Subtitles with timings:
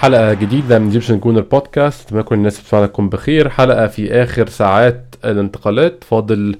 [0.00, 3.48] حلقة جديدة من Egyptian Gooner Podcast اتمنى كل الناس بتسمعنا تكون بخير.
[3.48, 6.04] حلقة في آخر ساعات الانتقالات.
[6.04, 6.56] فاضل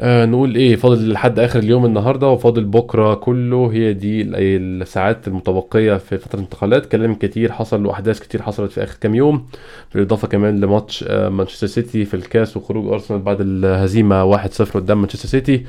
[0.00, 3.70] آه نقول إيه فاضل لحد آخر اليوم النهارده وفاضل بكرة كله.
[3.72, 6.86] هي دي الساعات المتبقية في فترة الانتقالات.
[6.86, 9.46] كلام كتير حصل وأحداث كتير حصلت في آخر كام يوم.
[9.94, 15.28] بالإضافة كمان لماتش آه مانشستر سيتي في الكاس وخروج أرسنال بعد الهزيمة 1-0 قدام مانشستر
[15.28, 15.66] سيتي.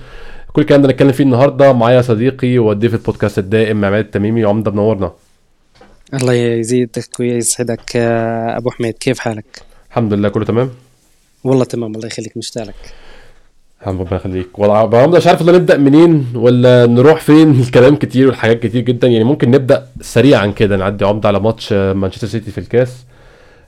[0.54, 1.74] كل الكلام ده نتكلم فيه النهارده.
[1.74, 5.12] معايا صديقي وضيف البودكاست الدائم عماد التميمي عمدة منورنا.
[6.14, 7.96] الله يزيدك ويسعدك.
[7.96, 9.46] أبو حميد كيف حالك؟
[9.90, 10.70] الحمد لله كله تمام؟
[11.44, 12.76] والله تمام الله يخليك مشتاق لك
[13.88, 14.60] ربنا يخليك.
[14.60, 17.52] والله مش عارف والله نبدأ منين ولا نروح فين.
[17.62, 19.08] الكلام كتير والحاجات كتير جدا.
[19.08, 23.06] يعني ممكن نبدأ سريعا كده نعدي عمده على ماتش مانشستر سيتي في الكاس.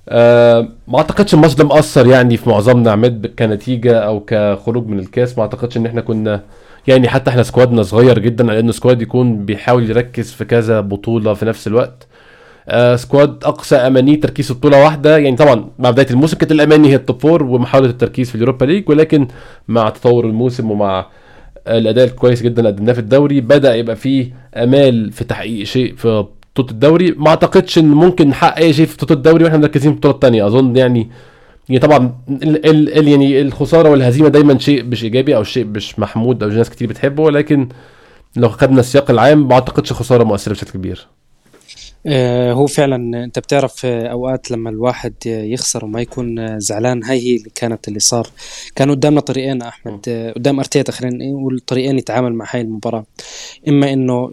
[0.10, 5.38] أه ما أعتقدش الماتش ده مأثر يعني في معظمنا عماد كنتيجة أو كخروج من الكاس.
[5.38, 6.42] ما أعتقدش إن إحنا كنا
[6.88, 11.34] يعني حتى إحنا squad نا صغير جدا لأن squad يكون بيحاول يركز في كذا بطولة
[11.34, 12.08] في نفس الوقت.
[12.68, 15.18] آه squad أقصى امانيه تركيز في بطولة واحدة.
[15.18, 18.40] يعني طبعا مع بداية الموسم كانت الأماني هي ال top four ومحاولة التركيز في ال
[18.40, 19.28] Europa League ولكن
[19.68, 21.06] مع تطور الموسم ومع
[21.68, 26.26] الأداء الكويس جدا اللي قدمناه في الدوري بدأ يبقى فيه أمال في تحقيق شيء في
[26.56, 27.12] بطولة الدوري.
[27.12, 30.48] ما أعتقدش إن ممكن نحقق أي شيء في بطولة الدوري وإحنا مركزين في البطوله الثانية
[30.48, 31.10] أظن يعني
[31.70, 36.00] يعني طبعا ال ال ال يعني الخسارة والهزيمة دايما شيء مش إيجابي أو شيء مش
[36.00, 37.70] محمود أو ناس كتير بتحبه ولكن
[38.36, 41.08] لو خدنا السياق العام ما أعتقدش خسارة مؤثرة بشكل كبير.
[41.08, 41.23] آه،
[42.52, 47.36] هو فعلا أنت بتعرف آه، أوقات لما الواحد يخسر وما يكون آه، زعلان هاي هي
[47.36, 48.28] اللي كانت اللي صار.
[48.76, 53.06] كان قدامنا طريقين أحمد قدام أرتيتا خلينا نقول طريقين يتعامل مع هاي المباراة.
[53.68, 54.32] إما إنه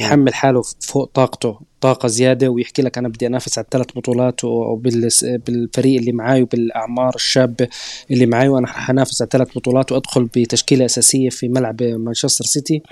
[0.00, 5.98] يحمل حاله فوق طاقته طاقة زيادة ويحكي لك أنا بدي أنافس على الثلاث بطولات وبالفريق
[5.98, 7.68] اللي معاي وبالأعمار الشابة
[8.10, 12.82] اللي معاي وأنا حنافس على الثلاث بطولات وأدخل بتشكيلة أساسية في ملعب مانشستر سيتي.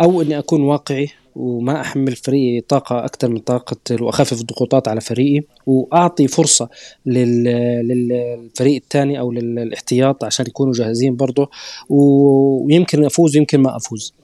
[0.00, 5.44] أو إني أكون واقعي وما أحمل فريقي طاقة أكثر من طاقة وأخفف الضغوطات على فريقي
[5.66, 6.68] وأعطي فرصة
[7.06, 11.50] للفريق الثاني أو للاحتياط عشان يكونوا جاهزين برضه.
[11.88, 14.14] ويمكن أفوز ويمكن ما أفوز.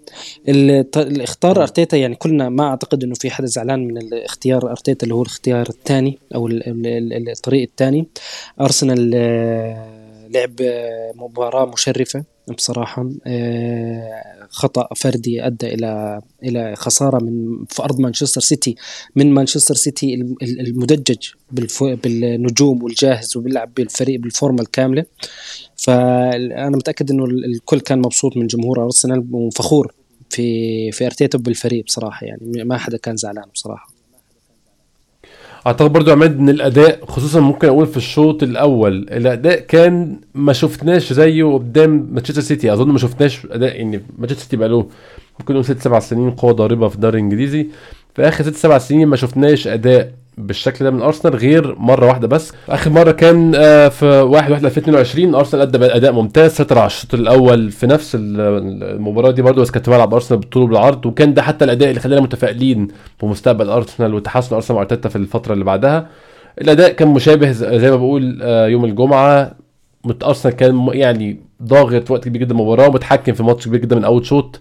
[0.49, 5.23] الاختار أرتيتا يعني كلنا ما أعتقد إنه في حدا زعلان من الاختيار أرتيتا اللي هو
[5.23, 8.07] الاختيار الثاني أو الطريق الثاني.
[8.61, 9.11] أرسنال
[10.31, 10.57] لعب
[11.15, 12.36] مباراة مشرفة.
[12.55, 18.77] بصراحة آه، خطأ فردي أدى إلى إلى خسارة من في أرض مانشستر سيتي
[19.17, 25.05] من مانشستر سيتي المدجج بالنجوم والجاهز وبيلعب بالفريق بالفورمة الكاملة.
[25.77, 29.93] فأنا متأكد إنه الكل كان مبسوط من جمهور أرسنال وفخور
[30.31, 33.96] في في أرتيتا بالفريق بصراحة يعني ما حدا كان زعلان بصراحة.
[35.67, 41.13] أعتقد برضو عماد إن الأداء خصوصا ممكن أقول في الشوط الأول الأداء كان ما شفناش
[41.13, 42.73] زيه قدام مانشستر سيتي.
[42.73, 44.87] أظن ما شفناش أداء يعني مانشستر سيتي بقى له
[45.41, 47.67] ممكن نقول ست سبع سنين قوة ضاربة في الدوري الإنجليزي.
[48.15, 52.29] في آخر ست سبع سنين ما شفناش أداء بالشكل ده من أرسنال غير مرة واحدة
[52.29, 52.53] بس.
[52.69, 57.15] آخر مرة كان آه، في 1 1 2022 أرسنال أدى اداء ممتاز سيطر على الشوط
[57.15, 61.65] الأول في نفس المباراة دي برضه بس كانت ملعب أرسنال بالطول وبالعرض وكان ده حتى
[61.65, 62.89] الأداء اللي خلانا متفائلين
[63.23, 66.09] بمستقبل أرسنال وتحسن أرسنال وأرتيتا في الفترة اللي بعدها.
[66.61, 69.53] الأداء كان مشابه زي ما بقول آه، يوم الجمعة.
[70.25, 74.27] أرسنال كان يعني ضاغط وقت كبير جدا المباراة ومتحكم في ماتش كبير جدا من أول
[74.27, 74.61] شوط.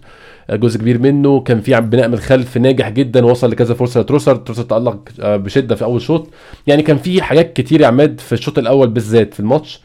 [0.50, 1.40] جزء كبير منه.
[1.40, 5.74] كان في بناء من الخلف ناجح جدا وصل لكذا فرصة لتروسر تروسر تألق آه، بشدة
[5.74, 6.28] في أول شوط.
[6.66, 9.80] يعني كان في حاجات كتير يا عماد في الشوط الأول بالذات في الماتش.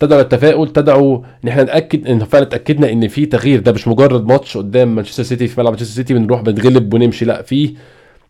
[0.00, 3.60] تدعو للتفاؤل تدعو إن إحنا ناكد إن فعلا اتأكدنا إن في تغيير.
[3.60, 7.24] ده مش مجرد ماتش قدام مانشستر سيتي في ملعب مانشستر سيتي بنروح بنتغلب ونمشي.
[7.24, 7.74] لا في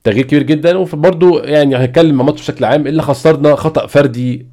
[0.05, 0.77] تغيير كبير جدا.
[0.79, 2.87] وبرده يعني هنتكلم عن الماتش بشكل عام.
[2.87, 4.47] اللي خسرنا خطأ فردي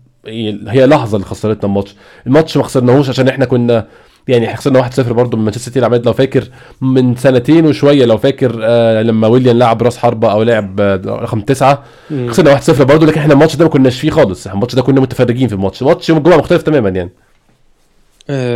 [0.67, 1.95] هي لحظة اللي خسرتنا الماتش.
[2.27, 3.87] الماتش ما خسرناهوش عشان إحنا كنا
[4.27, 5.79] يعني خسرنا 1-0 برضه من مانشستر سيتي.
[5.79, 6.43] يا عماد لو فاكر
[6.81, 11.41] من سنتين وشوية لو فاكر آه لما ويليام لعب راس حربة أو لعب آه رقم
[11.41, 11.83] تسعة
[12.27, 14.47] خسرنا 1-0 برضه لكن إحنا الماتش ده ما كناش فيه خالص.
[14.47, 15.83] الماتش ده كنا متفرجين في الماتش.
[15.83, 17.09] ماتش يوم الجمعه مختلف تماما يعني.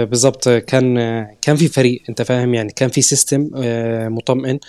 [0.05, 0.95] بالظبط كان
[1.41, 4.59] كان في فريق انت فاهم يعني كان في system آه مطمئن.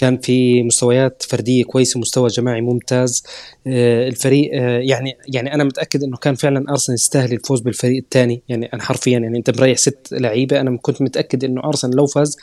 [0.00, 3.22] كان في مستويات فردية كويسة مستوى جماعي ممتاز.
[3.66, 8.42] آه، الفريق آه، يعني يعني أنا متأكد إنه كان فعلا أرسنال يستاهل الفوز بالفريق الثاني.
[8.48, 10.60] يعني أنا حرفيا يعني أنت مريح ست لعيبة.
[10.60, 12.36] أنا كنت متأكد إنه أرسنال لو فاز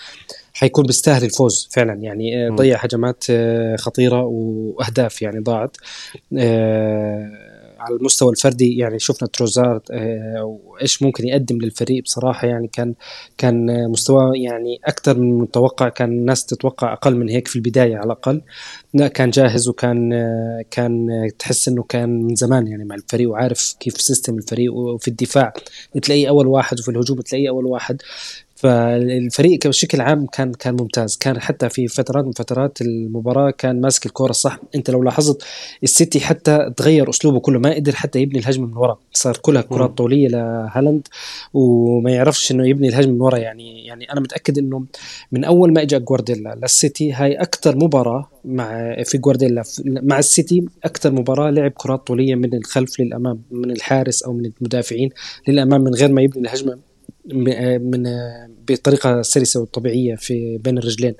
[0.53, 1.93] حيكون بيستاهل الفوز فعلا.
[1.93, 3.23] يعني آه، ضيع هجمات
[3.79, 5.77] خطيرة وأهداف يعني ضاعت.
[7.79, 12.93] على المستوى الفردي يعني شفنا تروزارد آه، وإيش ممكن يقدم للفريق بصراحة يعني كان
[13.37, 18.05] كان مستوى يعني أكثر من متوقع كان الناس تتوقع أقل من هيك في البداية على
[18.05, 18.41] الأقل.
[18.93, 21.07] لا كان جاهز وكان آه، كان
[21.39, 25.53] تحس إنه كان من زمان يعني مع الفريق وعارف كيف system الفريق وفي الدفاع
[26.01, 28.01] تلاقيه أول واحد وفي الهجوم تلاقيه أول واحد.
[28.57, 31.17] فالفريق بشكل عام كان كان ممتاز.
[31.17, 35.43] كان حتى في فترات من فترات المباراة كان ماسك الكوره صح انت لو لاحظت
[35.83, 38.97] السيتي حتى تغير أسلوبه كله ما قدر حتى يبني الهجمة من ورا.
[39.13, 41.07] صار كلها كرات طولية لهالاند
[41.53, 43.37] وما يعرفش إنه يبني الهجمة من ورا.
[43.37, 44.85] يعني يعني أنا متأكد إنه
[45.31, 49.63] من أول ما اجى جوارديولا للسيتي هاي أكثر مباراة مع في جوارديولا.
[49.85, 55.09] مع السيتي أكثر مباراة لعب كرات طولية من الخلف للأمام من الحارس أو من المدافعين
[55.47, 56.86] للأمام من غير ما يبني الهجمة
[57.33, 58.03] من
[58.69, 61.15] بطريقة سلسة وطبيعية في بين الرجلين.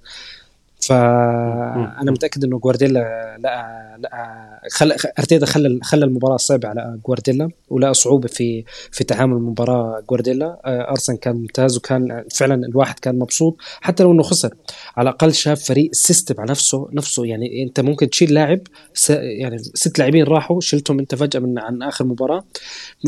[0.79, 4.91] فأنا متأكد إنه جوارديولا لقى لقى خل...
[5.19, 10.91] أرتيتا خلى خلى المباراة صعبه على جوارديولا ولقى صعوبة في في تعامل المباراة جوارديولا آه،
[10.91, 14.53] ارسنال كان ممتاز وكان فعلا الواحد كان مبسوط حتى لو إنه خسر.
[14.97, 17.25] على الأقل شاف فريق system على نفسه نفسه.
[17.25, 18.59] يعني أنت ممكن تشيل لاعب
[18.93, 19.09] س...
[19.09, 22.43] يعني ست لاعبين راحوا شلتهم أنت فجأة من عن آخر مباراة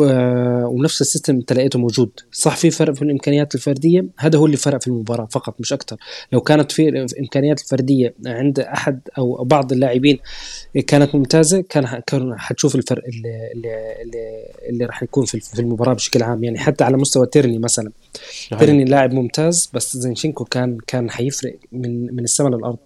[0.02, 2.12] آه، ونفس ال system أنت لقيته موجود.
[2.32, 5.98] صح في فرق في الإمكانيات الفردية؟ هذا هو اللي فرق في المباراة فقط مش أكثر
[6.32, 8.14] لو كانت في امكانيات الفردية.
[8.26, 10.20] عند أحد أو بعض اللاعبين
[10.88, 16.44] كانت ممتازة كان كان حتشوف الفرق اللي اللي اللي, راح يكون في المباراة بشكل عام.
[16.44, 17.92] يعني حتى على مستوى تيرني مثلا.
[18.60, 22.78] تيرني لاعب ممتاز بس زينشينكو كان كان حيفرق من من السماء للأرض.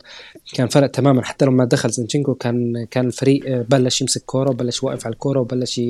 [0.53, 1.23] كان فرق تماما.
[1.23, 5.81] حتى لما دخل زينشينكو كان كان الفريق بلش يمسك كورة وبلش واقف على الكورة وبلش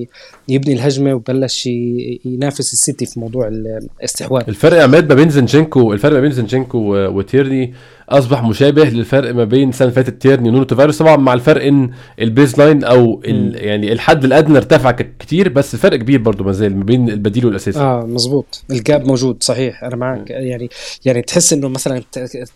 [0.47, 1.65] يبني الهجمة وبلش
[2.25, 4.43] ينافس السيتي في موضوع الاستحواذ.
[4.47, 7.73] الفرق يا عماد ما بين زينشينكو الفرق ما بين زينشينكو وتيرني
[8.09, 10.97] أصبح مشابه للفرق ما بين السنة اللي فاتت تيرني ونونو تافاريس.
[10.97, 11.89] طبعا مع الفرق إن
[12.21, 13.21] ال baseline أو
[13.53, 17.79] يعني الحد الأدنى ارتفع كتير بس الفرق كبير برضه ما زال ما بين البديل والأساسي.
[17.79, 18.63] آه مظبوط.
[18.71, 19.83] ال gap موجود صحيح.
[19.83, 20.29] أنا معك.
[20.29, 20.69] يعني
[21.05, 22.03] يعني تحس إنه مثلا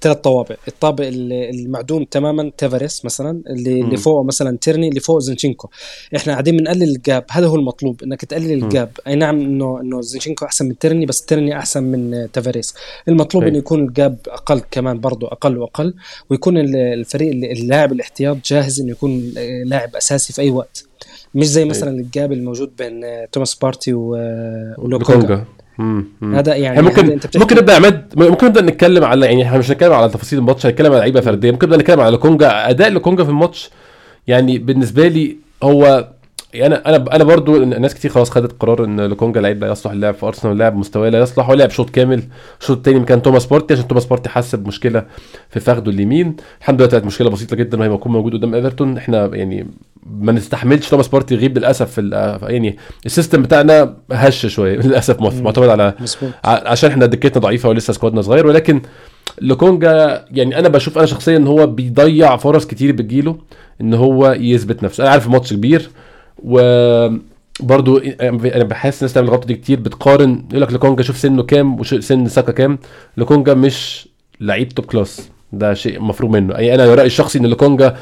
[0.01, 0.55] ثلاث طوابق.
[0.67, 5.69] الطابق المعدوم تماما تافاريس مثلا اللي اللي فوقه مثلا تيرني اللي فوق زنشينكو
[6.15, 7.25] إحنا قاعدين بنقلل ال gap.
[7.31, 8.89] هذا هو المطلوب إنك تقلل ال gap.
[9.07, 12.75] أي نعم انه إنه زنشينكو أحسن من تيرني بس تيرني أحسن من تافاريس.
[13.07, 15.93] المطلوب إنه يكون ال gap أقل كمان برضه أقل وأقل
[16.29, 19.33] ويكون الفريق اللاعب الاحتياط جاهز إنه يكون
[19.65, 20.83] لاعب أساسي في أي وقت.
[21.35, 25.43] مش زي مثلا ال gap الموجود بين توماس بارتي ولوكونجا.
[26.23, 29.71] هذا يعني ممكن هذا أنت ممكن نبدأ عماد ممكن نبدأ نتكلم على يعني إحنا مش
[29.71, 31.51] هنتكلم على تفاصيل الماتش هنتكلم على لعيبة فردية.
[31.51, 32.69] ممكن نبدأ نتكلم على لوكونجا.
[32.69, 33.69] أداء لوكونجا في الماتش
[34.27, 36.07] يعني بالنسبة لي هو
[36.53, 40.13] يعني أنا أنا برضو ناس كتير خلاص خدت قرار إن لوكونجا لعيب لا يصلح اللعب
[40.13, 42.23] في ارسنال لاعب مستواه لا يصلح هو لعب شوط كامل
[42.61, 45.05] الشوط الثاني كان توماس بارتي عشان توماس بارتي حس بمشكلة
[45.49, 46.35] في فخده اليمين.
[46.59, 48.97] الحمد لله كانت مشكلة بسيطة جدا وهي يكون موجود قدام إيفرتون.
[48.97, 49.67] إحنا يعني
[50.19, 52.09] ما نستحملش توماس بارتي يغيب للأسف في
[52.41, 55.93] يعني ال system بتاعنا هش شوية للأسف معتمد على.
[56.43, 58.47] عشان إحنا دكتنا ضعيفة ولسه squad نا صغير.
[58.47, 58.81] ولكن
[59.41, 63.37] لوكونجا يعني أنا بشوف أنا شخصيا إن هو بيضيع فرص كتير بتجيله
[63.81, 65.03] إن هو يثبت نفسه.
[65.03, 65.89] أنا عارف ماتش كبير
[66.43, 66.59] و
[67.59, 71.79] برضو أنا بحس الناس تعمل الغلطة دي كتير بتقارن يقول لك لوكونجا شوف سنه كام
[71.79, 72.79] وسن ساكا كام؟
[73.17, 74.09] لوكونجا مش
[74.41, 76.53] لعيب top class ده شيء مفروغ منه.
[76.53, 77.97] يعني أنا رأيي الشخصي إن لوكونجا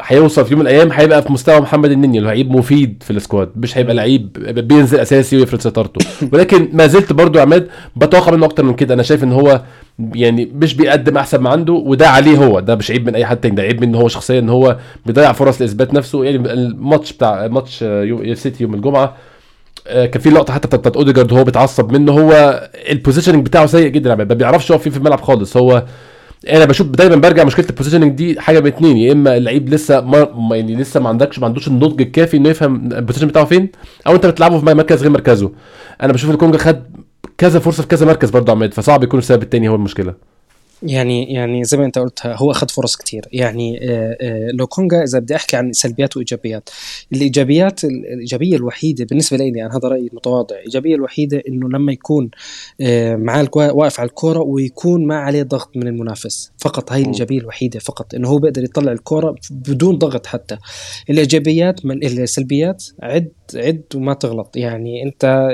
[0.00, 3.50] هيوصل في يوم من الأيام هيبقى في مستوى محمد النني لعيب مفيد في ال squad
[3.56, 4.32] مش هيبقى لعيب
[4.68, 8.94] بينزل أساسي ويفرض سيطرته ولكن ما زلت برضو عماد بتوقع منه أكتر من كده.
[8.94, 9.62] أنا شايف إن هو
[10.14, 12.60] يعني مش بيقدم أحسن ما عنده وده عليه هو.
[12.60, 13.54] ده مش عيب من أي حد تاني.
[13.54, 16.24] ده عيب منه هو شخصيا إن هو بيضيع فرص لإثبات نفسه.
[16.24, 17.78] يعني الماتش بتاع ماتش
[18.34, 19.16] سيتي يوم الجمعة
[19.86, 22.12] آه، كان في لقطة حتى بتاعت أوديجارد هو بيتعصب منه.
[22.12, 22.60] هو
[22.90, 25.56] ال positioning بتاعه سيء جدا ما بيعرفش يقف في الملعب خالص.
[25.56, 25.84] هو
[26.50, 30.00] أنا بشوف دايما برجع مشكلة ال positioning دي حاجة من اتنين يا إما اللعيب لسه
[30.00, 33.68] ما يعني لسه ما عندكش ما عندوش النضج الكافي إنه يفهم ال position بتاعه فين
[34.06, 35.52] أو أنت بتلعبه في مركز غير مركزه.
[36.02, 36.82] أنا بشوف لوكونجا خد
[37.38, 40.14] كذا فرصة في كذا مركز برضه عماد فصعب يكون السبب التاني هو المشكلة.
[40.82, 45.18] يعني يعني زي ما انت قلت هو أخذ فرص كثير يعني آه، آه، لوكونجا إذا
[45.18, 46.68] بدي أحكي عن سلبيات وإيجابيات
[47.12, 52.30] الإيجابيات الإيجابية الوحيدة بالنسبة لي يعني هذا رأيي المتواضع الإيجابية الوحيدة إنه لما يكون
[52.80, 56.52] آه، معاه واقف على الكورة ويكون ما عليه ضغط من المنافس.
[56.58, 60.56] فقط هاي الإيجابية الوحيدة فقط إنه هو بيقدر يطلع الكورة بدون ضغط حتى.
[61.10, 64.56] الإيجابيات من السلبيات عد عد وما تغلط.
[64.56, 65.48] يعني أنت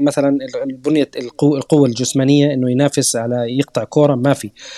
[0.00, 1.10] مثلا البنيه
[1.42, 4.46] القوة الجسمانية إنه ينافس على يقطع كورة ما في.
[4.46, 4.73] آه،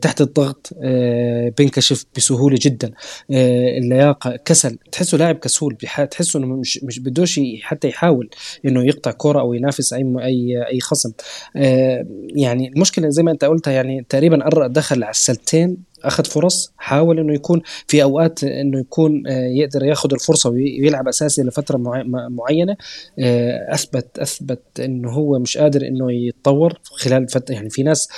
[0.00, 2.90] تحت الضغط آه، بينكشف بسهولة جدا.
[3.30, 4.78] آه، اللياقة كسل.
[4.92, 5.76] تحسه لاعب كسول
[6.10, 8.30] تحسه إنه مش مش بدوش حتى يحاول
[8.64, 11.12] إنه يقطع كرة أو ينافس أي أي أي خصم.
[12.34, 17.34] يعني المشكلة زي ما أنت قلتها يعني تقريبا دخل على السلتين أخذ فرص حاول إنه
[17.34, 21.76] يكون في أوقات إنه يكون يقدر ياخذ الفرصة ويلعب أساسي لفترة
[22.28, 22.76] معينة.
[23.68, 28.08] أثبت أثبت إنه هو مش قادر إنه يتطور خلال فتره يعني في ناس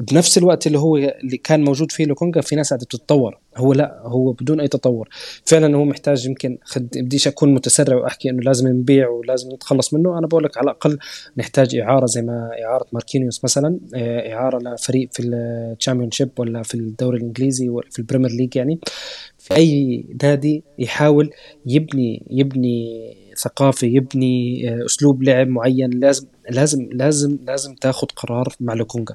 [0.00, 3.38] بنفس الوقت اللي هو اللي كان موجود فيه لوكونجا في ناس قاعدة تتطور.
[3.56, 5.08] هو لا هو بدون أي تطور.
[5.44, 10.18] فعلا هو محتاج يمكن خد بديش أكون متسرع وأحكي إنه لازم نبيع ولازم نتخلص منه.
[10.18, 10.98] أنا بقول لك على الأقل
[11.36, 16.74] نحتاج إعارة زي ما إعارة ماركينيوس مثلا آه، إعارة لفريق في ال Championship ولا في
[16.74, 18.80] الدوري الإنجليزي ولا في ال Premier League يعني.
[19.38, 21.30] في اي نادي يحاول
[21.66, 25.90] يبني يبني ثقافة يبني آه، أسلوب لعب معين.
[25.90, 29.14] لازم لازم لازم لازم تاخذ قرار مع لوكونجا.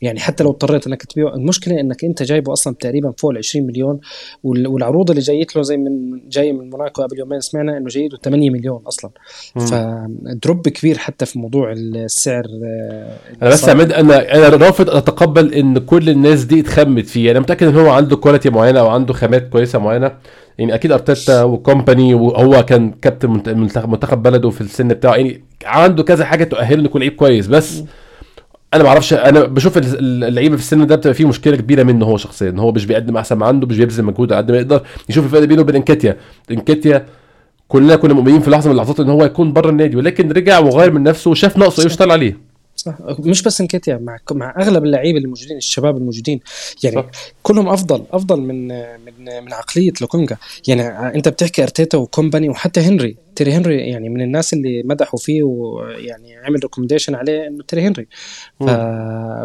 [0.00, 3.66] يعني حتى لو اضطريت انك تبيعه المشكلة انك انت جايبه أصلا تقريبا فوق ال 20
[3.66, 4.00] مليون
[4.44, 8.50] والعروض اللي جايت له زي من جاي من موناكو قبل يومين سمعنا انه جايته 8
[8.50, 9.10] مليون أصلا.
[9.54, 12.44] ف drop كبير حتى في موضوع السعر
[13.42, 17.30] أنا بس عماد أنا أنا رافض أتقبل إن كل الناس دي اتخمت فيه.
[17.30, 20.12] أنا متأكد إن هو عنده quality معينة أو عنده خامات كويسة معينة.
[20.58, 23.58] يعني أكيد أرتيتا وكومباني وهو كان كابتن
[23.90, 25.14] منتخب بلده في السن بتاعه.
[25.14, 27.82] يعني عنده كذا حاجة تؤهله إنه يكون لعيب كويس بس
[28.74, 32.16] أنا ما أعرفش أنا بشوف اللعيبة في السن ده بتبقى فيه مشكلة كبيرة منه هو
[32.16, 34.82] شخصيا هو مش بيقدم أحسن ما عنده مش بيبذل مجهود قد ما يقدر.
[35.08, 36.16] يشوف الفرق بينه وبين انكاتيا
[36.50, 37.06] انكاتيا
[37.68, 40.90] كلنا كنا مؤمنين في لحظة من اللحظات إن هو يكون بره النادي ولكن رجع وغير
[40.90, 42.52] من نفسه وشاف نقصه إيه واشتغل عليه.
[42.76, 42.94] صح.
[43.18, 46.40] مش بس إنكيتيا مع مع أغلب اللعيبة الموجودين الشباب الموجودين
[46.82, 47.06] يعني صح.
[47.42, 50.36] كلهم أفضل أفضل من من من عقلية لوكونجا.
[50.68, 50.82] يعني
[51.14, 53.16] أنت بتحكي أرتيتا وكومباني وحتى هنري.
[53.36, 58.06] تيري هنري يعني من الناس اللي مدحوا فيه ويعني عمل recommendation عليه إنه تيري هنري.
[58.60, 58.64] ف...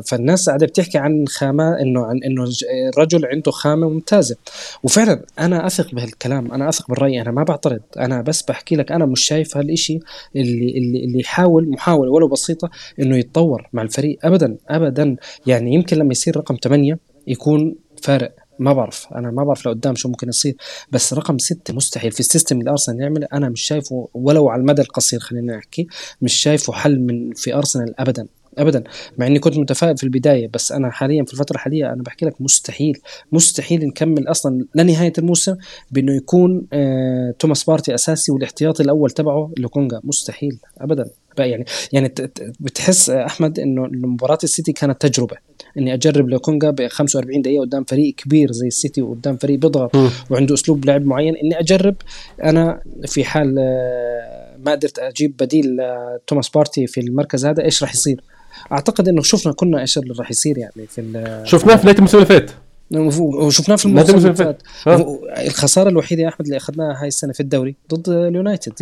[0.10, 2.50] فالناس قاعدة بتحكي عن خامة إنه عن إنه
[2.94, 4.36] الرجل عنده خامة ممتازة.
[4.84, 7.82] وفعلا أنا أثق بهالكلام أنا أثق بالرأي أنا ما بعترض.
[7.98, 10.00] أنا بس بحكي لك أنا مش شايف هالشيء
[10.36, 15.15] اللي اللي اللي يحاول محاولة ولو بسيطة إنه يتطور مع الفريق ابدا ابدا.
[15.46, 18.47] يعني يمكن لما يصير رقم 8 يكون فارق.
[18.59, 20.55] ما بعرف أنا ما بعرف لقدام شو ممكن يصير
[20.91, 23.27] بس رقم ستة مستحيل في السيستم اللي أرسنال يعمله.
[23.33, 25.87] أنا مش شايفه ولو على المدى القصير خلينا نحكي
[26.21, 28.83] مش شايفه حل من في أرسنال ابدا ابدا.
[29.17, 32.41] مع إني كنت متفائل في البداية بس أنا حاليا في الفترة الحالية أنا بحكي لك
[32.41, 32.97] مستحيل
[33.31, 35.55] مستحيل نكمل أصلا لنهايه الموسم
[35.91, 41.09] بإنه يكون آه توماس بارتي أساسي والاحتياطي الأول تبعه لوكونجا مستحيل ابدا.
[41.46, 42.13] يعني يعني
[42.60, 45.38] بتحس أحمد إنه مباراة السيتي كانت تجربة.
[45.77, 49.96] إني أجرب لوكونجا ب 45 دقيقة قدام فريق كبير زي السيتي وقدام فريق بيضغط
[50.29, 51.36] وعنده أسلوب لعب معين.
[51.36, 51.96] إني أجرب
[52.44, 55.77] أنا في حال آه، ما قدرت أجيب بديل
[56.27, 58.22] توماس بارتي في المركز هذا إيش راح يصير؟
[58.72, 62.27] أعتقد إنه شفنا كنا إيش اللي راح يصير يعني في شفناه في نهايه الموسم اللي
[62.27, 62.51] فات.
[62.91, 64.62] وشفناه في الموسم اللي فات.
[65.48, 68.74] الخسارة الوحيدة يا أحمد اللي أخذناها هاي السنة في الدوري ضد اليونايتد.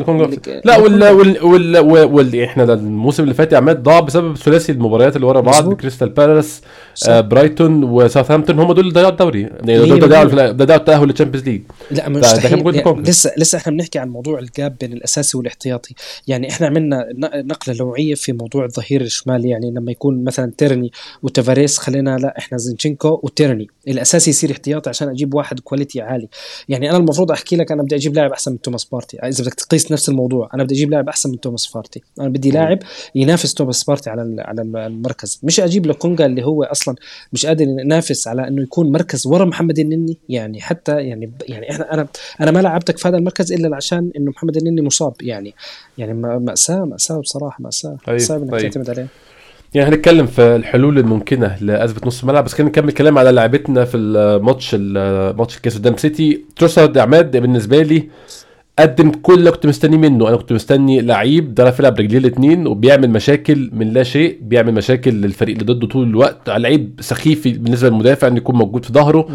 [0.65, 5.15] لا وال وال وال, وال إحنا الموسم اللي فات يا عماد ضاع بسبب ثلاثي المباريات
[5.15, 6.61] اللي ورا بعض كريستال بالاس
[7.07, 9.41] آه برايتون وساوثهامبتون هم دول اللي ضيعوا الدوري.
[9.41, 11.61] يعني دول ضيعوا ضيعوا التأهل لل Champions League.
[11.91, 12.75] لا مستحيل.
[12.75, 15.95] يعني لسه لسه إحنا بنحكي عن موضوع ال gap بين الأساسي والاحتياطي.
[16.27, 20.91] يعني إحنا عملنا نقلة نوعية في موضوع الظهير الشمالي يعني لما يكون مثلا تيرني
[21.23, 23.67] وتافاريس خلينا لا إحنا زينشينكو وتيرني.
[23.95, 26.27] الأساسي يصير احتياطي عشان أجيب واحد quality عالي.
[26.69, 29.17] يعني أنا المفروض أحكي لك أنا بدي أجيب لاعب أحسن من توماس بارتي.
[29.19, 32.01] إذا بدك تقيس نفس الموضوع أنا بدي أجيب لاعب أحسن من توماس بارتي.
[32.19, 32.79] أنا بدي لاعب
[33.15, 35.39] ينافس توماس بارتي على على المركز.
[35.43, 36.95] مش أجيب لوكونجا اللي هو أصلا
[37.33, 40.17] مش قادر ينافس على إنه يكون مركز ورا محمد النني.
[40.29, 42.07] يعني حتى يعني يعني إحنا أنا
[42.41, 45.13] أنا ما لعبتك في هذا المركز إلا عشان إنه محمد النني مصاب.
[45.21, 45.53] يعني
[45.97, 48.61] يعني ماساه مأساة بصراحة ماساه طيب، صعب إنك طيب.
[48.61, 49.07] تعتمد عليه.
[49.75, 53.97] يعني هنتكلم في الحلول الممكنة لازمه نص الملعب بس خلينا نكمل كلام على لعبتنا في
[53.97, 56.41] الماتش الماتش الكاس قدام سيتي.
[56.55, 58.09] تروسارد عماد بالنسبة لي
[58.79, 60.27] قدم كل اللي كنت مستنيه منه.
[60.27, 65.11] أنا كنت مستني لعيب بيعرف يلعب رجليه الاثنين وبيعمل مشاكل من لا شيء بيعمل مشاكل
[65.11, 66.49] للفريق اللي ضده طول الوقت.
[66.49, 69.27] لعيب سخيف بالنسبة للمدافع إنه يكون موجود في ظهره.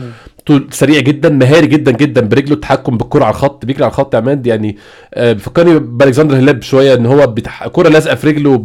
[0.46, 4.14] طول سريع جدا مهاري جدا جدا برجله التحكم بالكرة على الخط بيجري على الخط.
[4.14, 4.76] يا عماد يعني
[5.14, 7.68] آه بيفكرني بالكسندر هلاب شوية إن هو بتح...
[7.68, 8.58] كرة لازقة في رجله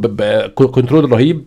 [0.55, 1.45] control رهيب.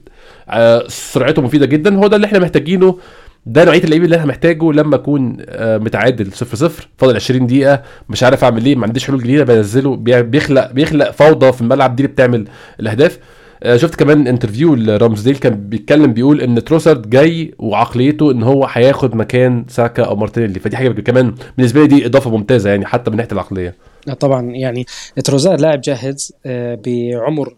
[0.89, 1.97] سرعته مفيدة جدا.
[1.97, 2.99] هو ده اللي إحنا محتاجينه.
[3.47, 7.83] ده نوعية اللعيب اللي أنا محتاجه لما اكون آه، متعادل 0 0 فاضل 20 دقيقة.
[8.09, 8.77] مش عارف اعمل إيه.
[8.77, 9.45] ما عنديش حلول جديدة.
[9.45, 9.97] بنزله.
[9.97, 11.97] بيخلق بيخلق فوضى في الملعب.
[11.97, 12.45] دي اللي بتعمل
[12.81, 13.19] الأهداف.
[13.63, 15.37] آه، شفت كمان interview لرامزديل.
[15.37, 20.61] كان بيتكلم بيقول إن تروسارد جاي وعقليته إن هو هياخد مكان ساكا أو مارتينيلي.
[20.61, 23.75] فدي حاجة كمان بالنسبة لي دي إضافة ممتازة يعني حتى من ناحية العقلية.
[24.21, 24.51] طبعا.
[24.51, 24.87] يعني
[25.25, 27.55] تروزار لاعب جاهز آه، بعمر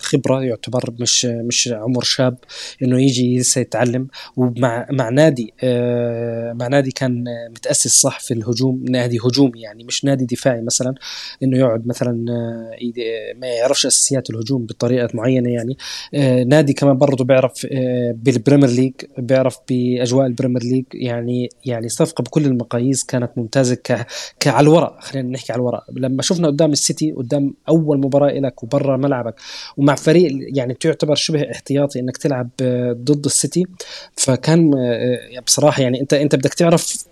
[0.00, 2.38] خبرة يعتبر مش مش عمر شاب
[2.82, 4.08] إنه يجي لسه يتعلم.
[4.36, 10.04] ومع مع نادي آه، مع نادي كان متأسس صح في الهجوم نادي هجومي يعني مش
[10.04, 10.94] نادي دفاعي مثلا.
[11.42, 15.76] إنه يقعد مثلا آه، ما يعرفش أساسيات الهجوم بطريقة معينة يعني.
[16.14, 17.66] آه، نادي كمان برضه بيعرف
[18.14, 23.74] بال Premier League بيعرف بأجواء ال Premier League يعني يعني صفقه بكل المقاييس كانت ممتازة
[23.74, 24.06] ك
[24.40, 25.00] كعلى الورق.
[25.00, 25.84] خلينا نحكي على الورق.
[25.96, 29.34] لما شفنا قدام السيتي قدام أول مباراة لك وبرا ملعبك
[29.76, 32.48] وما ومع فريق يعني تعتبر شبه احتياطي إنك تلعب
[32.92, 33.66] ضد السيتي.
[34.16, 34.70] فكان
[35.46, 37.04] بصراحة يعني أنت أنت بدك تعرف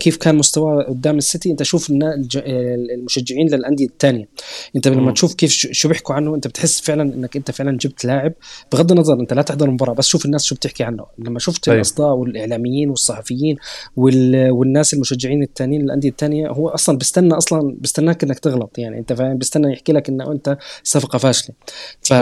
[0.00, 1.50] كيف كان مستواه قدام السيتي.
[1.50, 4.28] أنت شوف المشجعين للأندية الثانية
[4.76, 8.32] أنت لما تشوف كيف شو بيحكوا عنه أنت بتحس فعلا إنك أنت فعلا جبت لاعب.
[8.72, 11.06] بغض النظر أنت لا تحضر المباراه بس شوف الناس شو بتحكي عنه.
[11.18, 11.76] لما شفت طيب.
[11.76, 13.56] الأصداء والإعلاميين والصحفيين
[13.96, 18.78] والناس المشجعين الثانيين الانديه الثانية هو أصلا بيستنى أصلا بيستناك إنك تغلط.
[18.78, 21.54] يعني أنت فاهم؟ بيستنى يحكي لك إنه أنت صفقة فاشلة.
[22.02, 22.12] ف...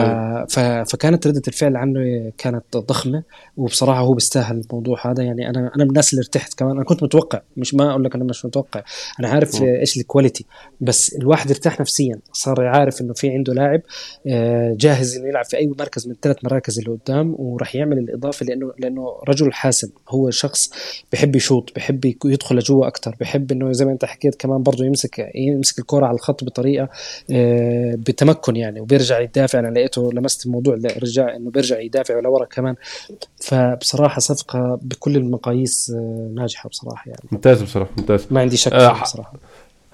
[0.49, 0.59] ف...
[0.59, 3.23] فكانت ردة الفعل عنه كانت ضخمة
[3.57, 5.23] وبصراحة هو بيستاهل الموضوع هذا.
[5.23, 6.71] يعني أنا أنا من الناس اللي ارتحت كمان.
[6.71, 8.83] أنا كنت متوقع مش ما أقول لك أنا مش متوقع.
[9.19, 9.65] أنا عارف م.
[9.65, 10.45] إيش الكواليتي
[10.81, 12.19] بس الواحد ارتاح نفسيا.
[12.33, 13.81] صار عارف إنه في عنده لاعب
[14.27, 18.45] آه، جاهز إنه يلعب في أي مركز من الثلاث مراكز اللي قدام وراح يعمل الإضافة
[18.45, 19.89] لأنه لأنه رجل حاسم.
[20.09, 20.69] هو شخص
[21.11, 25.31] بحب يشوط بحب يدخل لجوا أكثر بحب إنه زي ما أنت حكيت كمان برضه يمسك
[25.35, 26.89] يمسك الكرة على الخط بطريقة
[27.31, 29.59] آه، بتمكن يعني وبيرجع يدافع.
[29.59, 32.75] أنا لقيته لمست الموضوع الرجاء إنه بيرجع يدافع لورا كمان.
[33.41, 37.21] فبصراحة صفقة بكل المقاييس آه، ناجحة بصراحة يعني.
[37.31, 38.27] ممتاز بصراحة ممتاز.
[38.31, 39.33] ما عندي شك آه بصراحة.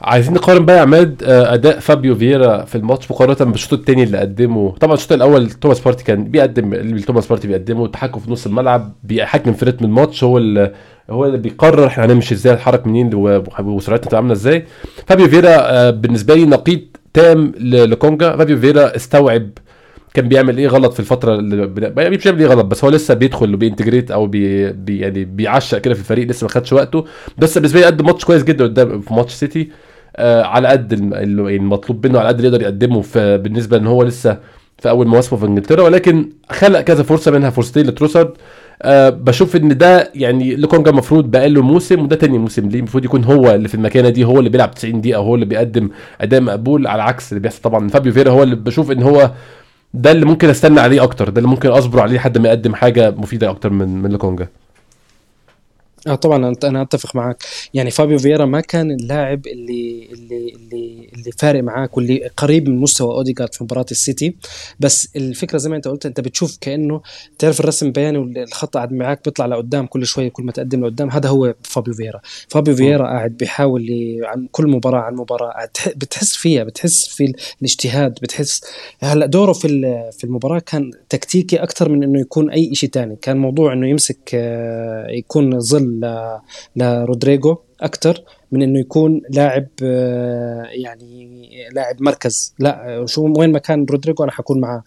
[0.01, 4.17] عايزين نقارن بقى يا عماد آه، أداء فابيو فييرا في الماتش مقارنة بالشوط الثاني اللي
[4.17, 4.71] قدمه.
[4.79, 8.91] طبعا الشوط الأول توماس بارتي كان بيقدم اللي توماس بارتي بيقدمه التحكم في نص الملعب
[9.03, 10.73] بيحكم في رتم الماتش هو اللي
[11.09, 13.09] هو اللي بيقرر إحنا هنمشي إزاي هنتحرك منين
[13.59, 14.65] وسرعتنا تبقى عامله إزاي.
[15.07, 16.81] فابيو فييرا آه، بالنسبة لي نقيض
[17.13, 18.37] تام لوكونجا.
[18.37, 19.49] فابيو فييرا استوعب
[20.13, 23.13] كان بيعمل إيه غلط في الفترة اللي يعني مش بيعمل إيه غلط بس هو لسه
[23.13, 27.05] بيدخل وبي integrate أو بي, بي يعني بيعشق كده في الفريق لسه ما خدش وقته.
[27.37, 29.69] بس بالنسبة لي قدم ماتش كويس جدا قدام في ماتش سيتي
[30.15, 34.37] آه على قد يعني المطلوب منه على قد اللي يقدر يقدمه بالنسبة إن هو لسه
[34.77, 38.31] في أول مواسمه في إنجلترا ولكن خلق كذا فرصة منها فرصتين لتروسارد.
[38.83, 43.05] أه بشوف إن ده يعني لوكونجا المفروض بقى له موسم وده تاني موسم ليه المفروض
[43.05, 45.89] يكون هو اللي في المكانة دي هو اللي بيلعب 90 دقيقة هو اللي بيقدم
[46.21, 47.87] أداء مقبول على عكس اللي بيحصل طبعا.
[47.89, 49.31] فابيو فيرا هو اللي بشوف إن هو
[49.93, 53.11] ده اللي ممكن أستنى عليه أكتر ده اللي ممكن أصبر عليه لحد ما يقدم حاجة
[53.11, 54.47] مفيدة أكتر من من لوكونجا.
[56.07, 61.31] آه طبعا أنا أتفق معك يعني فابيو فييرا ما كان اللاعب اللي اللي اللي اللي
[61.39, 64.35] فارق معاك واللي قريب من مستوى اوديجارد في مباراة السيتي.
[64.79, 67.01] بس الفكرة زي ما أنت قلت أنت بتشوف كأنه
[67.39, 71.09] تعرف الرسم البياني والخط قاعد معاك بيطلع لقدام كل شوية كل ما تقدم لقدام.
[71.09, 72.21] هذا هو فابيو فييرا.
[72.49, 73.87] فابيو فييرا قاعد بيحاول
[74.23, 78.61] عن كل مباراة عن مباراة بتحس فيها بتحس في الاجتهاد بتحس.
[78.99, 79.67] هلا دوره في
[80.17, 84.31] في المباراة كان تكتيكي أكثر من إنه يكون أي شيء ثاني كان موضوع إنه يمسك
[84.33, 85.90] آه، يكون ظل
[86.75, 92.53] لرودريجو أكثر من إنه يكون لاعب آه، يعني لاعب مركز.
[92.59, 94.83] لا شو وين ما كان رودريجو؟ أنا حكون معاه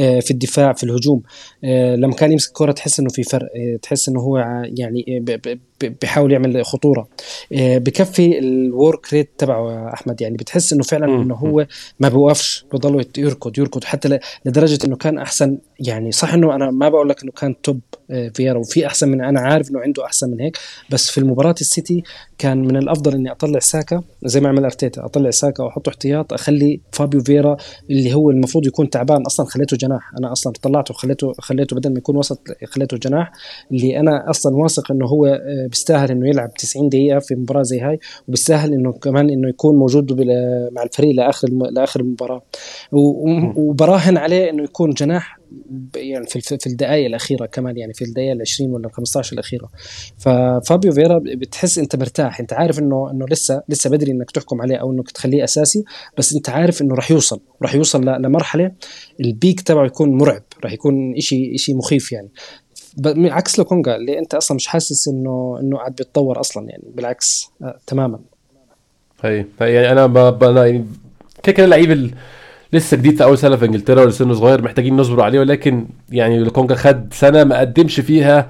[0.00, 1.22] آه، في الدفاع في الهجوم.
[1.64, 3.48] آه، لما كان يمسك الكره تحس إنه في فرق
[3.82, 5.24] تحس إنه هو يعني
[5.80, 7.08] بيحاول يعمل خطورة.
[7.52, 10.20] بكفي ال work rate تبعه أحمد.
[10.20, 11.66] يعني بتحس إنه فعلا إنه هو
[12.00, 13.84] ما بيوقفش بضل يركض يركض.
[13.84, 15.58] حتى لدرجة إنه كان أحسن.
[15.80, 17.80] يعني صح إنه أنا ما بقول لك إنه كان top
[18.34, 20.58] فييرا وفي أحسن من أنا عارف إنه عنده أحسن من هيك.
[20.90, 22.02] بس في المباراة السيتي
[22.38, 25.04] كان من الأفضل إني أطلع ساكا زي ما عمل أرتيتا.
[25.04, 27.56] أطلع ساكا وأحطه احتياط أخلي فابيو فييرا
[27.90, 30.12] اللي هو المفروض يكون تعبان أصلا خليته جناح.
[30.18, 33.32] أنا أصلا طلعته خليته خليته بدل ما يكون وسط خليته جناح.
[33.72, 37.80] اللي أنا أصلا واثق إنه هو آه، بيستاهل إنه يلعب 90 دقيقة في مباراة زي
[37.80, 37.98] هاي
[38.28, 40.22] وبيستاهل إنه كمان إنه يكون موجود
[40.72, 42.42] مع الفريق لآخر لآخر المباراة.
[43.56, 45.38] وبراهن عليه إنه يكون جناح
[45.96, 49.70] يعني في في الدقائق الأخيرة كمان يعني في الدقائق ال 20 ولا 15 الأخيرة.
[50.18, 54.76] ففابيو فيرا بتحس أنت مرتاح أنت عارف انه إنه لسه لسه بدري إنك تحكم عليه
[54.76, 55.84] أو إنك تخليه أساسي
[56.18, 58.72] بس أنت عارف إنه راح يوصل راح يوصل لمرحلة
[59.20, 62.28] ال peak تبعه يكون مرعب راح يكون شيء شيء مخيف يعني.
[63.06, 67.78] عكس لوكونجا اللي أنت أصلا مش حاسس إنه إنه قاعد بيتطور أصلا يعني بالعكس آه
[67.86, 68.18] تماما.
[69.24, 70.42] هي يعني أنا ب...
[70.42, 70.86] يعني
[71.42, 72.10] كده كده اللعيب
[72.72, 76.74] لسه جديد في أول سنة في إنجلترا ولسنه صغير محتاجين نصبر عليه ولكن يعني لوكونجا
[76.74, 78.48] خد سنة ما قدمش فيها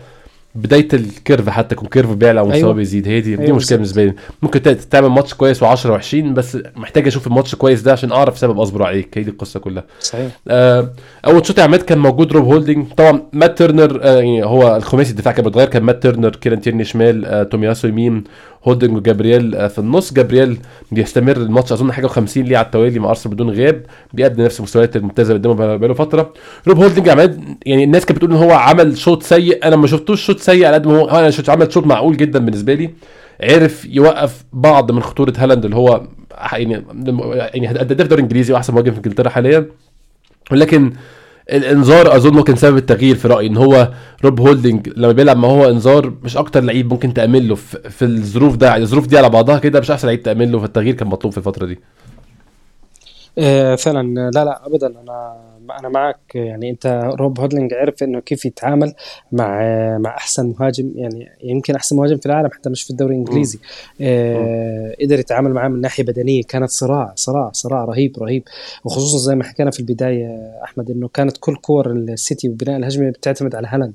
[0.56, 2.72] بداية ال curve حتى يكون curve بيعلى ومستواه أيوة.
[2.72, 3.08] بيزيد.
[3.08, 4.14] هي دي أيوة دي مشكله بالنسبة لي.
[4.42, 8.60] ممكن تعمل ماتش كويس و10 و20 بس محتاج أشوف الماتش كويس ده عشان أعرف سبب
[8.60, 9.18] اصبر عليك.
[9.18, 9.84] هي دي القصة كلها.
[10.00, 10.30] صحيح.
[10.48, 10.92] آه
[11.26, 15.32] أول شوط عماد كان موجود روب هولدنج طبعا مات تيرنر آه يعني هو الخماسي الدفاع
[15.34, 15.68] كان بيتغير.
[15.68, 18.24] كان مات تيرنر كيران تيرني شمال آه تومياسو يمين
[18.68, 20.12] هولدنج وجابرييل آه، في النص.
[20.12, 20.58] جابرييل
[20.92, 24.96] بيستمر الماتش أظن حاجة و50 ليه على التوالي مع أرسنال بدون غياب بيقدم نفس المستويات
[24.96, 26.32] الممتازة اللي قدامه بقاله فترة.
[26.68, 30.22] روب هولدنج عماد يعني الناس كانت بتقول إن هو عمل شوط سيء أنا ما شفتوش
[30.26, 32.90] شوط سيء على قد ما هو أنا شفت عمل شوط معقول جدا بالنسبة لي.
[33.40, 36.02] عرف يوقف بعض من خطورة هالاند اللي هو
[36.52, 36.84] يعني
[37.54, 39.66] يعني هداف الدوري الإنجليزي وأحسن مهاجم في إنجلترا حاليا.
[40.52, 40.92] ولكن
[41.52, 43.90] الإنذار أظن كان سبب التغيير في رأيي إن هو
[44.24, 48.04] روب هولدنج لما بيلعب ما هو إنذار مش أكتر لعيب ممكن تامن له في, في
[48.04, 51.32] الظروف ده الظروف دي على بعضها كده مش أحسن لعيب تامن له فالتغيير كان مطلوب
[51.32, 51.78] في الفترة دي.
[53.38, 54.30] آه فعلا.
[54.34, 54.86] لا لا ابدا.
[54.86, 55.36] أنا
[55.70, 56.34] أنا معك.
[56.34, 58.94] يعني أنت روب هولدنج عرف إنه كيف يتعامل
[59.32, 59.60] مع
[59.98, 63.58] مع أحسن مهاجم يعني يمكن أحسن مهاجم في العالم حتى مش في الدوري الإنجليزي.
[64.00, 66.42] آه قدر يتعامل معاه من ناحية بدنية.
[66.42, 68.42] كانت صراع صراع صراع رهيب رهيب.
[68.84, 73.54] وخصوصا زي ما حكينا في البداية أحمد إنه كانت كل كور السيتي وبناء الهجمة بتعتمد
[73.54, 73.94] على هالاند.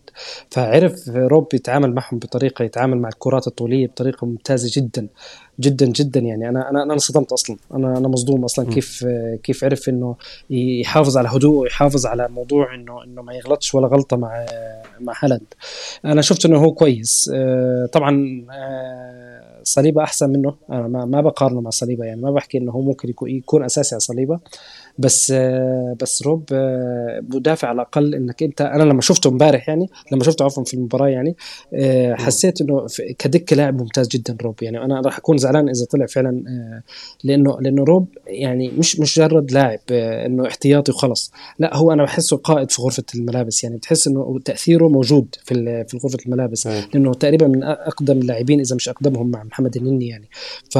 [0.49, 5.07] فعرف روب يتعامل معهم بطريقة يتعامل مع الكرات الطولية بطريقة ممتازة جدا.
[5.61, 6.49] جدا جدا يعني.
[6.49, 7.57] أنا أنا أنا انصدمت أصلا.
[7.73, 9.05] أنا أنا مصدوم أصلا كيف
[9.43, 10.15] كيف عرف إنه
[10.49, 14.45] يحافظ على هدوءه ويحافظ على موضوع إنه إنه ما يغلطش ولا غلطة مع
[14.99, 15.53] مع هالاند.
[16.05, 17.31] أنا شفت إنه هو كويس.
[17.33, 20.55] آه، طبعا آه، صليبة أحسن منه.
[20.69, 22.21] أنا ما, ما بقارنه مع صليبة يعني.
[22.21, 24.39] ما بحكي إنه هو ممكن يكون أساسي على صليبة.
[24.97, 25.33] بس
[26.01, 26.43] بس روب
[27.33, 31.07] مدافع على الأقل إنك أنت أنا لما شفته امبارح يعني لما شفته عفوا في المباراة
[31.07, 31.35] يعني
[32.15, 32.85] حسيت إنه
[33.19, 34.85] كدكه لاعب ممتاز جدا روب يعني.
[34.85, 36.43] أنا راح أكون زعلان إذا طلع فعلا
[37.23, 41.31] لأنه لأنه روب يعني مش مجرد لاعب إنه احتياطي وخلص.
[41.59, 43.77] لا هو أنا بحسه قائد في غرفة الملابس يعني.
[43.77, 46.67] بتحس إنه تأثيره موجود في في غرفة الملابس.
[46.67, 50.29] لأنه تقريبا من أقدم اللاعبين إذا مش أقدمهم مع محمد النني يعني.
[50.71, 50.77] ف...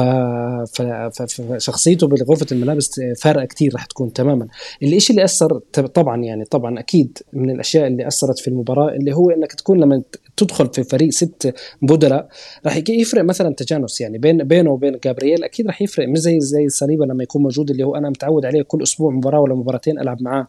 [1.22, 4.48] فشخصيته بغرفه الملابس فارقة كثير راح تكون تماما.
[4.82, 5.58] الشيء اللي أثر
[5.94, 10.02] طبعا يعني طبعا أكيد من الأشياء اللي أثرت في المباراة اللي هو إنك تكون لما
[10.36, 12.28] تدخل في فريق ست بدلاء
[12.66, 16.68] راح يفرق مثلا تجانس يعني بين بينه وبين جابرييل أكيد راح يفرق مش زي زي
[16.68, 20.22] صليبة لما يكون موجود اللي هو أنا متعود عليه كل أسبوع مباراة ولا مباراتين ألعب
[20.22, 20.48] معاه.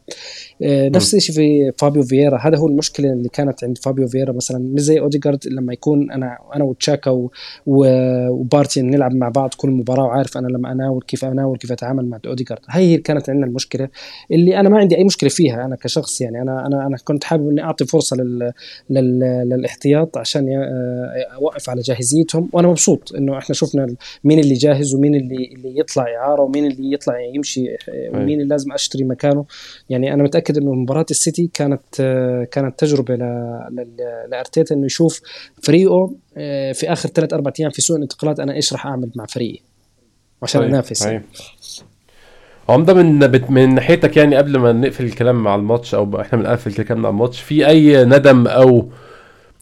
[0.62, 2.38] آه نفس الشيء في فابيو فييرا.
[2.38, 6.38] هذا هو المشكلة اللي كانت عند فابيو فييرا مثلا مش زي أوديجارد لما يكون أنا
[6.56, 7.28] أنا وتشاكا
[7.66, 12.20] وبارتي نلعب مع بعض كل مباراة وعارف أنا لما أناول كيف أناول كيف أتعامل مع
[12.26, 12.62] أوديجارد.
[12.70, 13.90] هي كانت عندنا المشكلة
[14.32, 16.42] اللي أنا ما عندي أي مشكلة فيها أنا كشخص يعني.
[16.42, 18.52] أنا أنا أنا كنت حابب إني أعطي فرصة لل,
[18.90, 19.20] لل...
[19.50, 25.16] للاحتياط عشان آه، أوقف على جاهزيتهم وأنا مبسوط إنه إحنا شفنا مين اللي جاهز ومين
[25.16, 29.46] اللي اللي يطلع إعارة ومين اللي يطلع يمشي آه، ومين اللي لازم أشتري مكانه.
[29.90, 33.16] يعني أنا متأكد إنه مباراة السيتي كانت آه، كانت تجربة
[34.32, 35.22] لارتيتا إنه يشوف
[35.62, 36.14] فريقه
[36.74, 39.60] في آخر ثلاث أربع أيام في سوق الانتقالات أنا إيش راح أعمل مع فريقي؟
[40.44, 41.22] عشان طيب، أنافس طيب.
[42.70, 47.02] عمده من من ناحيتك يعني قبل ما نقفل الكلام مع الماتش أو إحنا بنقفل الكلام
[47.02, 48.90] مع الماتش في أي ندم أو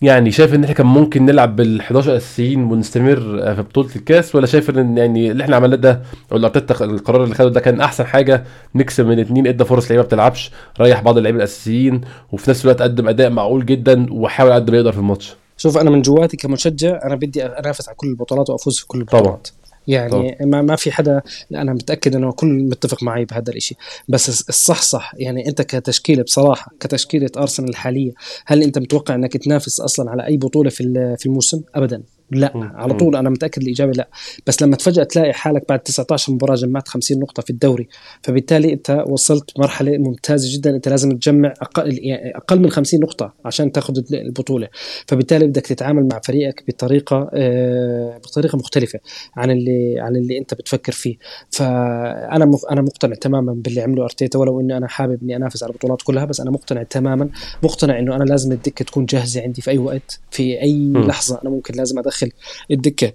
[0.02, 3.16] يعني شايف إن إحنا كان ممكن نلعب بال 11 اساسيين ونستمر
[3.56, 6.38] في بطولة الكاس ولا شايف إن يعني اللي إحنا عملناه ده أو
[6.82, 8.44] القرار اللي خده ده كان أحسن حاجة؟
[8.76, 12.82] نكسب من الاثنين إدى فرص لعيبة ما بتلعبش ريح بعض اللعيبة الأساسيين وفي نفس الوقت
[12.82, 15.36] قدم أداء معقول جدا وحاول قد ما يقدر في الماتش.
[15.58, 19.26] شوف أنا من جواتي كمشجع أنا بدي أنافس على كل البطولات وأفوز في كل البطولات.
[19.26, 19.61] طبعا.
[19.88, 21.22] يعني ما, ما في حدا
[21.56, 26.72] أنا متأكد إنه كل متفق معي بهذا الشيء بس الصح صح يعني أنت كتشكيلة بصراحة
[26.80, 28.12] كتشكيلة أرسنال الحالية
[28.46, 32.04] هل أنت متوقع إنك تنافس أصلا على أي بطولة في في الموسم؟ ابدا.
[32.32, 32.64] لا م.
[32.64, 34.10] على طول أنا متأكد الإجابة لا.
[34.48, 37.88] بس لما تفجأ تلاقي حالك بعد 19 مباراة جمعت 50 نقطة في الدوري.
[38.22, 40.76] فبالتالي أنت وصلت مرحلة ممتازة جدا.
[40.76, 44.68] أنت لازم تجمع أقل يعني أقل من 50 نقطة عشان تاخذ البطولة.
[45.08, 49.00] فبالتالي بدك تتعامل مع فريقك بطريقة آه بطريقة مختلفة
[49.36, 51.16] عن اللي عن اللي أنت بتفكر فيه.
[51.50, 54.40] فأنا أنا مقتنع تماما باللي عمله أرتيتا.
[54.40, 57.30] ولو اني أنا حابب إني أنافس على البطولات كلها بس أنا مقتنع تماما.
[57.64, 60.98] مقتنع إنه أنا لازم الدكة تكون جاهزة عندي في أي وقت في أي م.
[60.98, 62.32] لحظة أنا ممكن لازم أدخل داخل
[62.72, 63.14] الدكه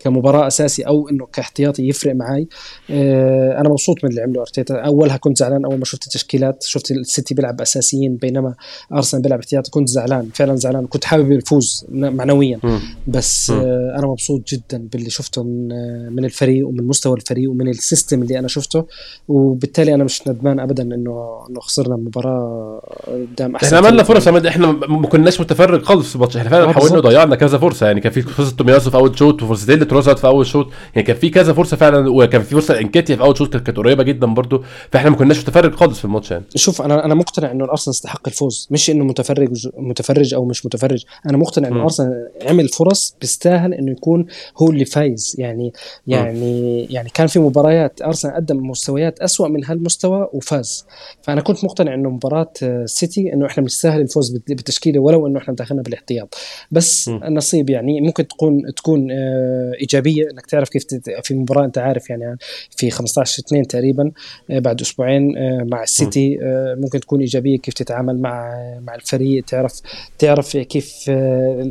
[0.00, 2.48] كمباراة أساسي أو إنه كاحتياطي يفرق معي
[2.90, 4.74] آه، أنا مبسوط من اللي عمله أرتيتا.
[4.74, 6.62] أولها كنت زعلان أول ما شفت التشكيلات.
[6.62, 8.54] شفت السيتي بيلعب أساسيين بينما
[8.92, 9.70] أرسنال بيلعب احتياطي.
[9.70, 10.86] كنت زعلان فعلا زعلان.
[10.86, 12.60] كنت حابب الفوز معنويا.
[13.06, 17.68] بس آه، أنا مبسوط جدا باللي شفته من آه، من الفريق ومن مستوى الفريق ومن
[17.68, 18.86] السيستم اللي أنا شفته.
[19.28, 24.72] وبالتالي أنا مش ندمان ابدا إنه إنه خسرنا المباراة قدام أحسن إحنا عملنا فرص إحنا
[24.72, 26.36] ما كناش متفرغ خالص في الماتش.
[26.36, 27.86] إحنا فعلا حاولنا ضيعنا كذا فرصة.
[27.86, 30.66] يعني كان في فرصة تومياسو في أول شوت وفرصتين تروسات في أول شوط.
[30.94, 34.02] يعني كان في كذا فرصة فعلا وكان في فرصة انكيتيا في أول شوط كانت قريبة
[34.02, 34.60] جدا برده
[34.92, 36.44] فإحنا ما كناش متفرج خالص في الماتش يعني.
[36.54, 38.68] شوف أنا أنا مقتنع إنه الأرسنال يستحق الفوز.
[38.70, 41.04] مش إنه متفرج متفرج أو مش متفرج.
[41.26, 44.26] أنا مقتنع إنه الأرسنال عمل فرص بيستاهل إنه يكون
[44.58, 45.36] هو اللي فايز.
[45.38, 45.72] يعني
[46.06, 46.86] يعني م.
[46.90, 50.86] يعني كان في مباريات أرسنال قدم مستويات أسوأ من هالمستوى وفاز.
[51.22, 52.52] فأنا كنت مقتنع إنه مباراة
[52.84, 56.34] سيتي إنه إحنا بنستاهل الفوز بالتشكيلة ولو إنه إحنا دخلنا بالإحتياط.
[56.70, 57.20] بس م.
[57.24, 60.84] النصيب يعني ممكن تكون تكون آه، إيجابية إنك تعرف كيف
[61.24, 62.36] في مباراة أنت عارف يعني
[62.70, 64.12] في 15 2 تقريبا
[64.50, 68.54] آه، بعد أسبوعين آه، مع السيتي آه، ممكن تكون إيجابية كيف تتعامل مع
[68.86, 69.80] مع الفريق تعرف
[70.18, 71.04] تعرف كيف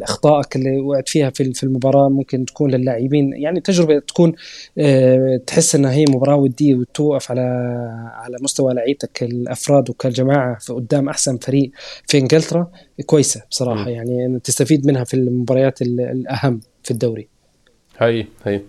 [0.03, 3.33] اخطائك اللي وقعت فيها في في المباراة ممكن تكون للاعبين.
[3.33, 4.33] يعني تجربة تكون
[5.47, 7.41] تحس إنها هي مباراة ودية وتوقف على
[8.13, 11.71] على مستوى لعيبتك الأفراد وكالجماعة في قدام أحسن فريق
[12.07, 12.71] في إنجلترا
[13.05, 17.38] كويسة بصراحة يعني تستفيد منها في المباريات الأهم في الدوري.
[17.99, 18.61] هاي هاي.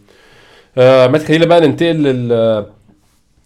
[0.79, 2.33] آه خلينا بقى ننتقل لل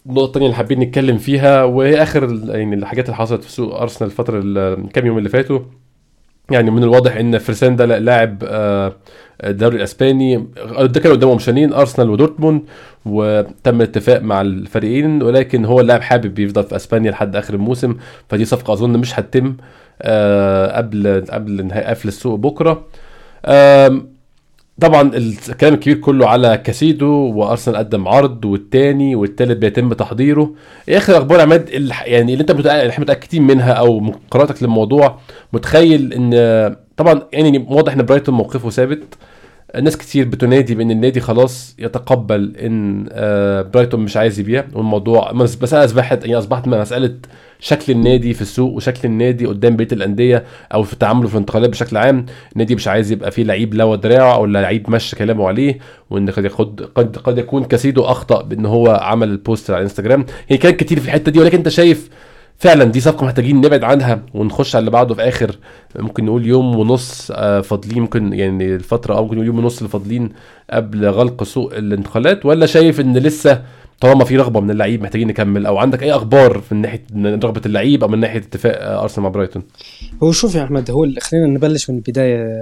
[0.05, 4.09] النقطة التانية اللي حابين نتكلم فيها وهي آخر يعني الحاجات اللي حصلت في سوق أرسنال
[4.11, 5.59] الفترة ال- الكام يوم اللي فاتوا.
[6.51, 8.93] يعني من الواضح إن فرسان ده لاعب آه،
[9.43, 10.47] الدوري الإسباني
[10.79, 12.61] ده كان قدامه اوبشنين أرسنال ودورتموند
[13.05, 17.95] وتم الاتفاق مع الفريقين ولكن هو اللاعب حابب يفضل في أسبانيا لحد آخر الموسم.
[18.29, 19.55] فدي صفقة أظن مش هتتم
[20.01, 22.83] آه، قبل قبل نهاية قفل السوق بكرة.
[24.81, 30.53] طبعا الكلام الكبير كله على كاسيدو وأرسنال قدم عرض والتاني والتالت بيتم تحضيره.
[30.89, 31.69] إيه آخر أخبار عماد؟
[32.05, 35.19] يعني اللي أنت متأ- متأكدين منها أو من قراءتك للموضوع
[35.53, 39.03] متخيل إن طبعا يعني واضح إن برايتون موقفه ثابت.
[39.81, 45.61] ناس كتير بتنادي بأن النادي خلاص يتقبل إن آه، برايتون مش عايز يبيع والموضوع مس-
[45.63, 47.15] مساله أصبحت يعني أصبحت مساله
[47.59, 51.97] شكل النادي في السوق وشكل النادي قدام بقية الأندية أو في تعامله في الانتقالات بشكل
[51.97, 52.25] عام.
[52.53, 55.77] النادي مش عايز يبقى فيه لعيب لوى دراعه أو لعيب مشى كلامه عليه
[56.09, 60.25] وإن قد يقود قد قد يكون كاسيدو أخطأ بأن هو عمل ال post على الانستجرام
[60.47, 62.09] هي كان كتير في الحتة دي ولكن أنت شايف
[62.57, 65.57] فعلا دي صفقة محتاجين نبعد عنها ونخش على اللي بعده في آخر
[65.95, 69.89] ممكن نقول يوم ونص آه، فاضلين ممكن يعني الفترة أو ممكن نقول يوم ونص اللي
[69.89, 70.29] فاضلين
[70.69, 73.61] قبل غلق سوق الانتقالات ولا شايف إن لسه
[74.01, 78.03] طالما في رغبة من اللعيب محتاجين نكمل؟ أو عندك أي أخبار من ناحية رغبة اللعيب
[78.03, 79.63] أو من ناحية اتفاق آه، أرسنال مع برايتون؟
[80.23, 82.61] هو شوف يا أحمد هو خلينا نبلش من البداية.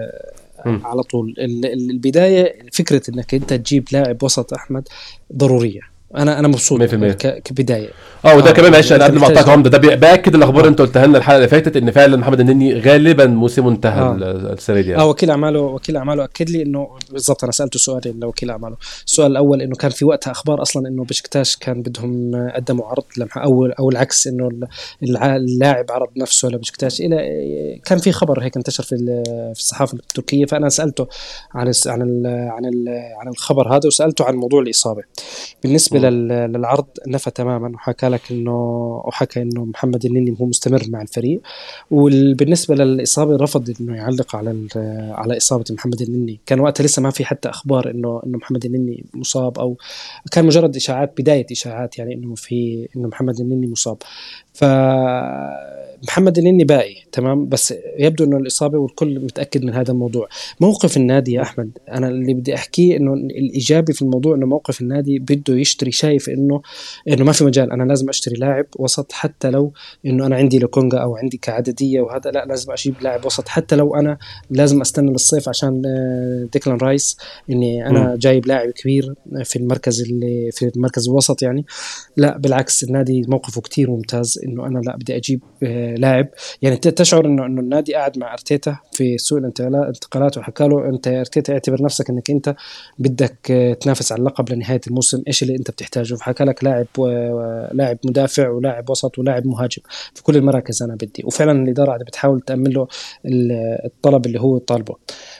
[0.66, 1.34] على طول.
[1.40, 4.88] ال- ال- البداية فكرة إنك أنت تجيب لاعب وسط أحمد
[5.36, 5.93] ضرورية.
[6.16, 6.84] أنا أنا مبسوط 100%.
[7.14, 7.90] ك- كبداية
[8.26, 10.82] آه وده آه، كمان معلش أنا قبل ما أقطعك عمدة ده باكد الأخبار اللي أنت
[10.82, 14.12] قلتها لنا الحلقة اللي فاتت إن فعلا محمد النني غالبا موسمه انتهى آه.
[14.16, 14.24] ال-
[14.54, 15.04] السنة دي آه يعني.
[15.10, 19.62] وكيل اعماله وكيل أعماله أكد لي إنه بالضبط أنا سالته سؤالين لوكيل أعماله السؤال الأول
[19.62, 23.90] إنه كان في وقتها أخبار أصلا إنه بشكتاش كان بدهم قدموا عرض لمح أو أو
[23.90, 24.50] العكس إنه
[25.04, 27.18] اللاعب عرض نفسه لبشكتاش إلى
[27.86, 28.96] كان في خبر هيك انتشر في
[29.54, 31.08] في الصحافة التركية فأنا سألته
[31.56, 32.62] عن عن
[33.22, 35.02] عن الخبر هذا وسألته عن موضوع الإصابة
[35.64, 37.70] بالنسبة لل- للعرض نفى تماما.
[37.76, 38.54] وحكى لك انه
[39.06, 41.42] وحكى إنه محمد النني هو مستمر مع الفريق.
[41.92, 44.68] وبالنسبه للإصابة رفض إنه يعلق على
[45.12, 49.06] على إصابة محمد النني كان وقتها لسه ما في حتى أخبار انه إنه محمد النني
[49.14, 49.78] مصاب أو
[50.32, 53.98] كان مجرد إشاعات بداية إشاعات يعني إنه في إنه محمد النني مصاب.
[56.04, 60.28] فمحمد النني باقي تمام؟ بس يبدو إنه الإصابة والكل متأكد من هذا الموضوع.
[60.60, 65.20] موقف النادي يا أحمد أنا اللي بدي أحكيه إنه الإيجابي في الموضوع إنه موقف النادي
[65.20, 66.62] بده يشتري شايف إنه
[67.08, 69.74] إنه ما في مجال أنا لازم أشتري لاعب وسط حتى لو
[70.06, 73.96] إنه أنا عندي لوكونجا أو عندي كعددية وهذا لا لازم أجيب لاعب وسط حتى لو
[73.96, 74.18] أنا
[74.50, 77.18] لازم أستنى للصيف عشان آه، ديكلان رايس
[77.50, 78.16] إني أنا مم.
[78.16, 79.14] جايب لاعب كبير
[79.44, 81.66] في المركز اللي في المركز الوسط يعني.
[82.18, 86.28] لا بالعكس النادي موقفه كتير ممتاز إنه أنا لا بدي أجيب آه، لاعب.
[86.62, 91.08] يعني تشعر انه إنه النادي قاعد مع أرتيتا في سوق الانتقالات انتقالات وحكى له أنت
[91.08, 92.56] يا أرتيتا اعتبر نفسك إنك أنت
[93.00, 95.24] بدك آه، تنافس على اللقب لنهاية الموسم.
[95.28, 96.86] إيش اللي أنت بتحتاجه؟ فحكى لك لاعب
[97.74, 99.82] لاعب مدافع ولاعب وسط ولاعب مهاجم.
[100.16, 101.24] في كل المراكز أنا بدي.
[101.26, 102.88] وفعلا الإدارة قاعدة بتحاول تأمن له
[103.26, 103.52] ال-
[103.86, 104.96] الطلب اللي هو طالبه.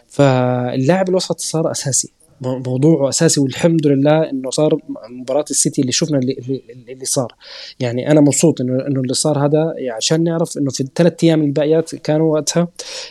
[0.08, 2.14] فاللاعب الوسط صار أساسي.
[2.48, 4.80] موضوعه أساسي والحمد لله إنه صار
[5.10, 7.36] مباراة السيتي اللي شفنا اللي, اللي, صار.
[7.80, 11.42] يعني أنا مبسوط انه إنه اللي صار هذا يعني عشان نعرف إنه في الثلاث أيام
[11.42, 12.68] الباقيات كانوا وقتها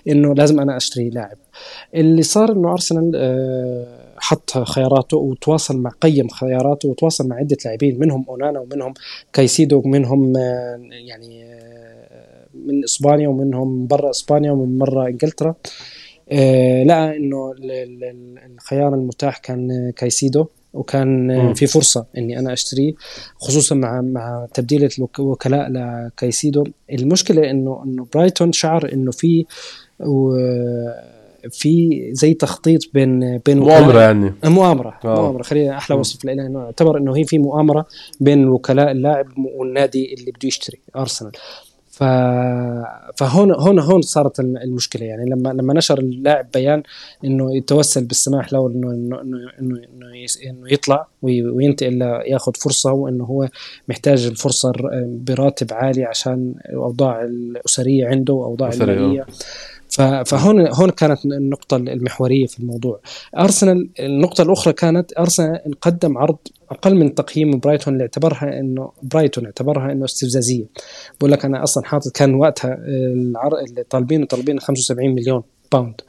[0.08, 1.36] إنه لازم أنا أشتري لاعب.
[1.94, 7.98] اللي صار إنه أرسنال آه، حط خياراته وتواصل مع قيم خياراته وتواصل مع عدة لاعبين
[7.98, 8.94] منهم أونانا ومنهم
[9.32, 15.54] كايسيدو ومنهم آه، يعني آه، من إسبانيا ومنهم برا إسبانيا ومن مرة إنجلترا.
[16.84, 21.54] لقى إنه ال- ال- ال- الخيار المتاح كان كايسيدو وكان آه، مم.
[21.54, 22.92] في فرصة إني أنا أشتريه
[23.36, 29.44] خصوصا مع مع تبديلة الوك- وكلاء لكايسيدو المشكلة انه إنه برايتون شعر إنه في
[31.50, 35.20] في زي تخطيط بين بين مؤامرة يعني مؤامرة آه.
[35.22, 35.96] مؤامرة خلينا أحلى.
[35.96, 37.86] وصف لها إنه اعتبر إنه هي في مؤامرة
[38.20, 41.32] بين وكلاء اللاعب والنادي اللي بده يشتري أرسنال.
[43.16, 46.82] فهون هون هون صارت المشكلة يعني لما لما نشر اللاعب بيان
[47.24, 49.20] إنه يتوسل بالسماح له انه انه
[49.60, 49.76] انه
[50.50, 53.48] إنه, يطلع وي- وينتقل ياخذ فرصة وإنه هو
[53.88, 54.72] محتاج الفرصة
[55.06, 58.68] براتب عالي عشان الاوضاع الأسرية عنده وأوضاع.
[58.92, 59.26] المالية
[60.26, 63.00] فهون هون كانت النقطة المحورية في الموضوع.
[63.38, 66.38] أرسنال النقطة الأخرى كانت أرسنال قدم عرض
[66.70, 70.64] أقل من تقييم برايتون اللي اعتبرها إنه برايتون اعتبرها إنه استفزازية.
[71.20, 76.00] بقول لك أنا أصلا حاطط كان وقتها العرض اللي طالبينه طالبين 75 مليون pound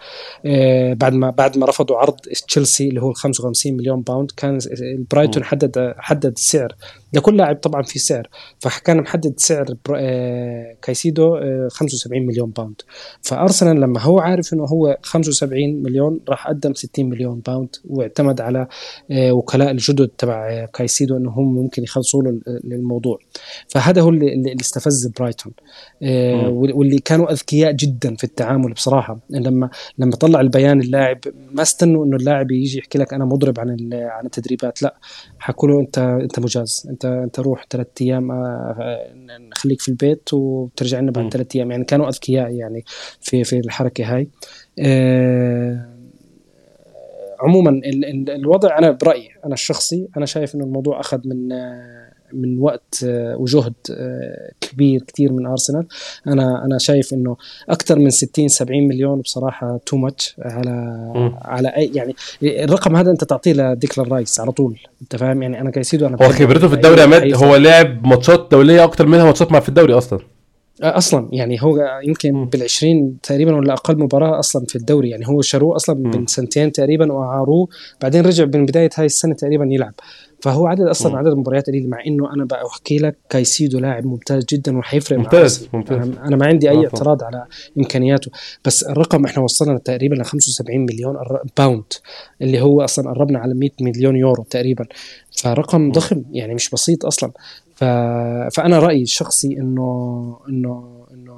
[0.45, 2.15] آه بعد ما بعد ما رفضوا عرض
[2.47, 4.60] تشيلسي اللي هو 55 مليون pound كان
[5.12, 6.76] برايتون حدد حدد السعر
[7.13, 8.30] لكل لاعب طبعا في سعر.
[8.60, 12.82] فكان محدد سعر آه كايسيدو آه 75 مليون pound
[13.21, 18.67] فأرسنال لما هو عارف إنه هو 75 مليون راح قدم 60 مليون pound واعتمد على
[19.12, 23.19] آه وكلاء الجدد تبع كايسيدو إنه هم ممكن يخلصوا له الموضوع.
[23.67, 25.54] فهذا هو اللي, استفز برايتون.
[26.04, 29.19] آه واللي كانوا أذكياء جدا في التعامل بصراحة.
[29.30, 29.53] لما
[29.98, 31.20] لما طلع البيان اللاعب
[31.52, 34.96] ما استنوا إنه اللاعب يجي يحكي لك أنا مضرب عن عن التدريبات لا.
[35.39, 36.88] حكوا له انت أنت مجاز.
[36.89, 38.32] انت أنت روح ثلاث أيام
[39.52, 41.72] نخليك في البيت وترجع لنا بعد ثلاث أيام.
[41.72, 42.84] يعني كانوا أذكياء يعني
[43.22, 44.28] في في الحركة هاي.
[44.80, 45.89] آه
[47.39, 51.50] عموما ال ال الوضع أنا برأيي أنا الشخصي أنا شايف إنه الموضوع أخذ من
[52.34, 53.06] من وقت
[53.38, 53.74] وجهد
[54.62, 55.86] كبير كثير من أرسنال.
[56.28, 57.38] أنا أنا شايف إنه
[57.69, 60.72] أكثر من 60 70 مليون بصراحة too much على
[61.15, 61.36] م.
[61.41, 65.72] على أي يعني الرقم هذا أنت تعطيه لديكلان رايس على طول أنت فاهم؟ يعني أنا
[65.72, 69.60] كايسيدو أنا هو خبرته في الدوري عماد هو لعب ماتشات دولية أكثر منها ماتشات مع
[69.60, 70.19] في الدوري أصلا.
[70.82, 75.10] أصلا يعني هو يمكن بال20 تقريبا ولا أقل مباراة أصلا في الدوري.
[75.10, 77.68] يعني هو شروه أصلا من سنتين تقريبا واعاروه
[78.02, 79.94] بعدين رجع من بداية هاي السنة تقريبا يلعب.
[80.42, 81.16] فهو عدد أصلا م.
[81.16, 86.08] عدد المباريات قليل مع إنه أنا بحكي لك كايسيدو لاعب ممتاز جدا وحيفرق ممتاز ممتاز.
[86.08, 87.46] أنا ما عندي أي اعتراض على
[87.78, 88.32] إمكانياته.
[88.66, 91.16] بس الرقم إحنا وصلنا تقريبا ل 75 مليون
[91.58, 91.84] pound
[92.42, 94.86] اللي هو أصلا قربنا على 100 مليون يورو تقريبا.
[95.42, 97.32] فرقم ضخم يعني مش بسيط أصلا.
[97.84, 98.56] ف...
[98.56, 101.34] فأنا رأيي الشخصي انه انه إنه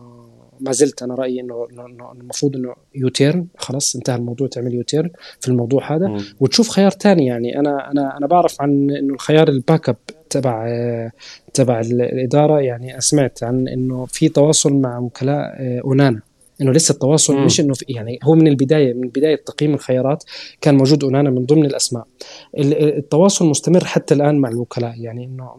[0.60, 3.48] ما زلت أنا رأيي انه انه المفروض إنه U-turn.
[3.58, 6.18] خلاص انتهى الموضوع تعمل U-turn في الموضوع هذا.
[6.40, 7.26] وتشوف خيار تاني.
[7.26, 9.96] يعني أنا أنا أنا بعرف عن إنه الخيار ال backup
[10.30, 10.68] تبع
[11.54, 12.62] تبع الإدارة.
[12.62, 16.22] يعني سمعت عن إنه في تواصل مع وكلاء أونانا.
[16.62, 20.24] إنه لسه التواصل مش إنه يعني هو من البدايه من بداية تقييم الخيارات
[20.62, 22.08] كان موجود اونانا من ضمن الأسماء.
[22.58, 24.94] التواصل مستمر حتى الآن مع الوكلاء.
[24.98, 25.52] يعني إنه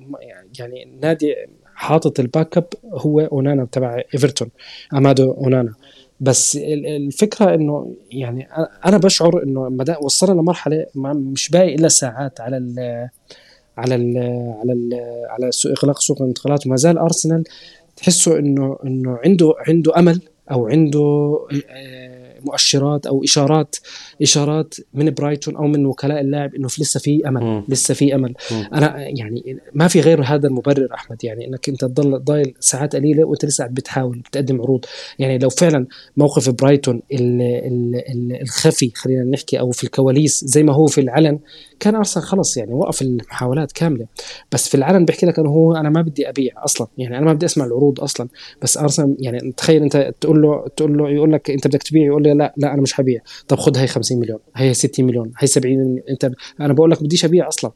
[0.59, 1.35] يعني النادي
[1.75, 4.49] حاطط ال backup هو اونانا تبع إيفرتون
[4.95, 5.75] أمادو اونانا
[6.21, 8.49] بس الفكرة إنه يعني
[8.87, 13.09] أنا بشعر إنه وصلنا لمرحلة مش باقي إلا ساعات على ال
[13.79, 14.19] على ال
[14.61, 14.95] على ال
[15.29, 17.45] على اغلاق سوق الانتقالات وما زال أرسنال
[17.97, 21.39] تحسه انه إنه عنده عنده أمل أو عنده
[22.45, 23.77] مؤشرات أو إشارات
[24.23, 27.65] إشارات من برايتون أو من وكلاء اللاعب إنه في لسه في أمل م.
[27.69, 28.75] لسه في أمل م.
[28.75, 33.25] أنا يعني ما في غير هذا المبرر أحمد يعني إنك أنت تضل ضايل ساعات قليلة
[33.25, 34.85] وأنت لسه قاعد بتحاول بتقدم عروض
[35.19, 40.63] يعني لو فعلا موقف برايتون ال ال ال الخفي خلينا نحكي أو في الكواليس زي
[40.63, 41.39] ما هو في العلن
[41.81, 44.07] كان ارسنال خلص يعني وقف المحاولات كاملة.
[44.53, 46.87] بس في العلن بيحكي لك إنه هو أنا ما بدي أبيع أصلا.
[46.99, 48.29] يعني أنا ما بدي أسمع العروض أصلا.
[48.63, 52.23] بس ارسنال يعني تخيل أنت تقول له تقول له يقول لك أنت بدك تبيع يقول
[52.23, 53.21] لي لا لا أنا مش حبيع.
[53.49, 56.01] طب خذ هي 50 مليون هي 60 مليون هي 70 مليون.
[56.11, 57.71] أنت أنا بقول لك بديش أبيع أصلا.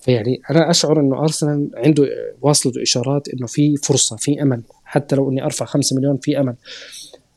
[0.00, 2.08] فيعني أنا أشعر إنه ارسنال عنده
[2.42, 4.62] واصلته إشارات إنه في فرصة في أمل.
[4.84, 6.54] حتى لو إني أرفع 5 مليون في أمل.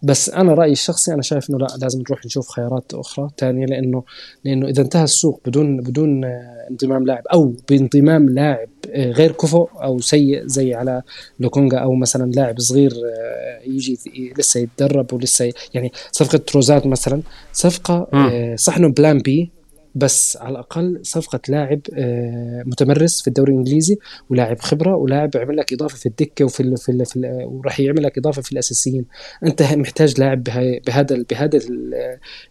[0.03, 4.03] بس أنا رأيي الشخصي أنا شايف إنه لا لازم نروح نشوف خيارات أخرى ثانية لأنه
[4.43, 6.25] لأنه إذا انتهى السوق بدون بدون
[6.71, 11.01] انضمام لاعب أو بانضمام لاعب غير كفؤ أو سيء زي على
[11.39, 12.93] لوكونجا أو مثلا لاعب صغير
[13.65, 13.99] يجي
[14.38, 17.21] لسه يتدرب ولسه يعني صفقة تروسارد مثلا
[17.53, 18.07] صفقة
[18.55, 19.56] صح إنه plan B
[19.97, 21.79] بس على الأقل صفقة لاعب
[22.65, 23.97] متمرس في الدوري الإنجليزي
[24.29, 27.79] ولاعب خبرة ولاعب يعمل لك إضافة في الدكة وفي ال في, ال في ال وراح
[27.79, 29.05] يعمل لك إضافة في الأساسيين.
[29.43, 30.43] أنت محتاج لاعب
[30.88, 31.60] بهذا بهذا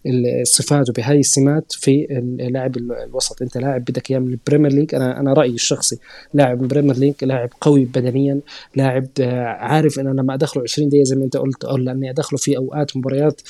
[0.06, 2.06] الصفات وبهاي السمات في
[2.40, 3.42] اللاعب الوسط.
[3.42, 4.94] أنت لاعب بدك إياه من البريمير ليج.
[4.94, 5.98] أنا أنا رأيي الشخصي
[6.34, 8.40] لاعب البريمير ليج لاعب قوي بدنيا
[8.76, 9.06] لاعب
[9.46, 12.56] عارف ان أنا لما أدخله 20 دقيقة زي ما أنت قلت أو لأني أدخله في
[12.56, 13.40] أوقات مباريات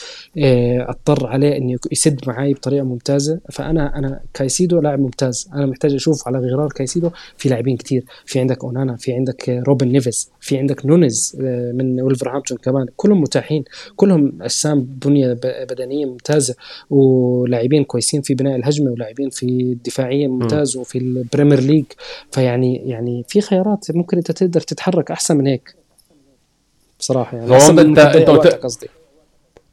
[0.89, 3.41] أضطر عليه إنه يسد معي بطريقة ممتازة.
[3.53, 5.49] فأنا أنا كايسيدو لاعب ممتاز.
[5.55, 7.11] أنا محتاج أشوف على غرار كايسيدو.
[7.37, 8.05] في لاعبين كتير.
[8.25, 11.37] في عندك أونانا في عندك روبن نيفيز في عندك نونيز
[11.75, 12.87] من ولفرهامبتون كمان.
[12.97, 13.65] كلهم متاحين.
[13.97, 15.39] كلهم أجسام بنية
[15.71, 16.55] بدنية ممتازة
[16.91, 21.85] ولاعبين كويسين في بناء الهجمة ولاعبين في الدفاعية ممتاز وفي البريمير ليج.
[22.31, 25.75] فيعني يعني في خيارات ممكن أنت تقدر تتحرك أحسن من هيك.
[26.99, 28.87] بصراحة يعني انت أنت قصدي.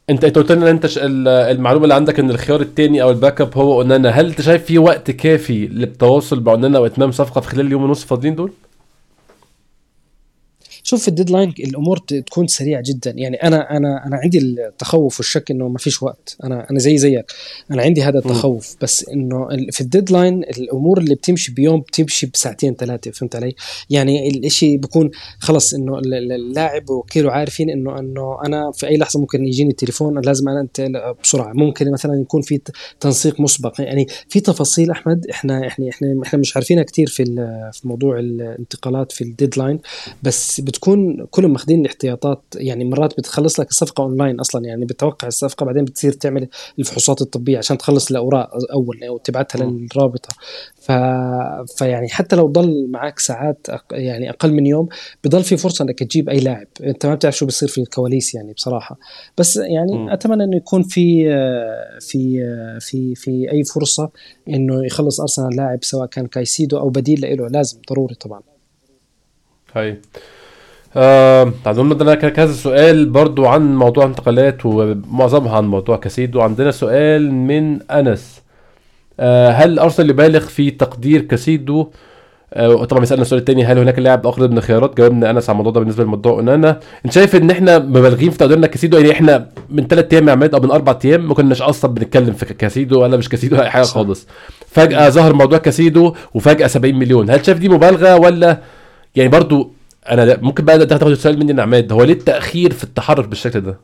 [0.09, 4.09] انت قلت لنا انت المعلومة اللي عندك ان الخيار الثاني أو ال backup هو اونانا
[4.09, 8.35] هل انت شايف في وقت كافي للتواصل مع واتمام صفقة في خلال اليوم ونص فاضيين
[8.35, 8.51] دول؟
[10.83, 13.11] شوف في ال deadline الأمور تكون سريعة جدا.
[13.11, 16.37] يعني أنا أنا أنا عندي التخوف والشك إنه ما فيش وقت.
[16.43, 17.25] أنا أنا زي زيك.
[17.71, 18.75] أنا عندي هذا التخوف.
[18.81, 23.55] بس إنه في ال deadline الأمور اللي بتمشي بيوم بتمشي بساعتين ثلاثة فهمت علي؟
[23.89, 29.45] يعني الإشي بكون خلص إنه اللاعب ووكيله عارفين إنه إنه أنا في أي لحظة ممكن
[29.45, 30.21] يجيني التليفون.
[30.21, 30.81] لازم أنا انت
[31.23, 31.53] بسرعة.
[31.53, 32.59] ممكن مثلا يكون في
[32.99, 33.81] تنسيق مسبق.
[33.81, 37.25] يعني في تفاصيل أحمد؟ إحنا إحنا إحنا إحنا مش عارفينها كثير في
[37.73, 39.79] في موضوع الانتقالات في ال deadline.
[40.23, 45.65] بس بتكون كلهم ماخذين الاحتياطات يعني مرات بتخلص لك الصفقة اونلاين أصلا يعني بتوقع الصفقة
[45.65, 46.47] بعدين بتصير تعمل
[46.79, 50.29] الفحوصات الطبية عشان تخلص الأوراق أول أو تبعتها للرابطة.
[50.81, 50.91] ف...
[51.77, 54.87] فيعني حتى لو ضل معك ساعات يعني أقل من يوم
[55.23, 56.67] بضل في فرصة إنك تجيب أي لاعب.
[56.83, 58.97] أنت ما بتعرف شو بيصير في الكواليس يعني بصراحة.
[59.37, 60.09] بس يعني م.
[60.09, 61.25] أتمنى إنه يكون في
[61.99, 62.43] في
[62.79, 64.09] في في أي فرصة
[64.49, 68.41] إنه يخلص أرسنال لاعب سواء كان كايسيدو أو بديل له لازم ضروري طبعا.
[69.73, 70.01] هاي
[70.95, 76.41] آه عندنا كذا سؤال برضو عن موضوع انتقالات ومعظمها عن موضوع كاسيدو.
[76.41, 78.41] عندنا سؤال من أنس.
[79.19, 81.87] آه هل ارسنال يبالغ في تقدير كاسيدو؟
[82.53, 85.71] آه طبعا بيسالنا السؤال الثاني هل هناك لاعب اخر من الخيارات جاوبنا أنس على الموضوع
[85.71, 89.87] ده بالنسبة لموضوع اونانا أنت شايف إن إحنا مبالغين في تقديرنا كاسيدو؟ يعني إحنا من
[89.87, 93.17] ثلاث أيام يا عماد أو من أربع أيام ما كناش أصلا بنتكلم في كاسيدو ولا
[93.17, 94.27] مش كاسيدو أي حاجة خالص.
[94.67, 97.29] فجأة ظهر موضوع كاسيدو وفجأة 70 مليون.
[97.29, 98.57] هل شايف دي مبالغة ولا
[99.15, 99.71] يعني برضو
[100.09, 103.77] أنا ممكن بقى تاخد السؤال مني عماد هو ليه التأخير في التحرك بالشكل ده؟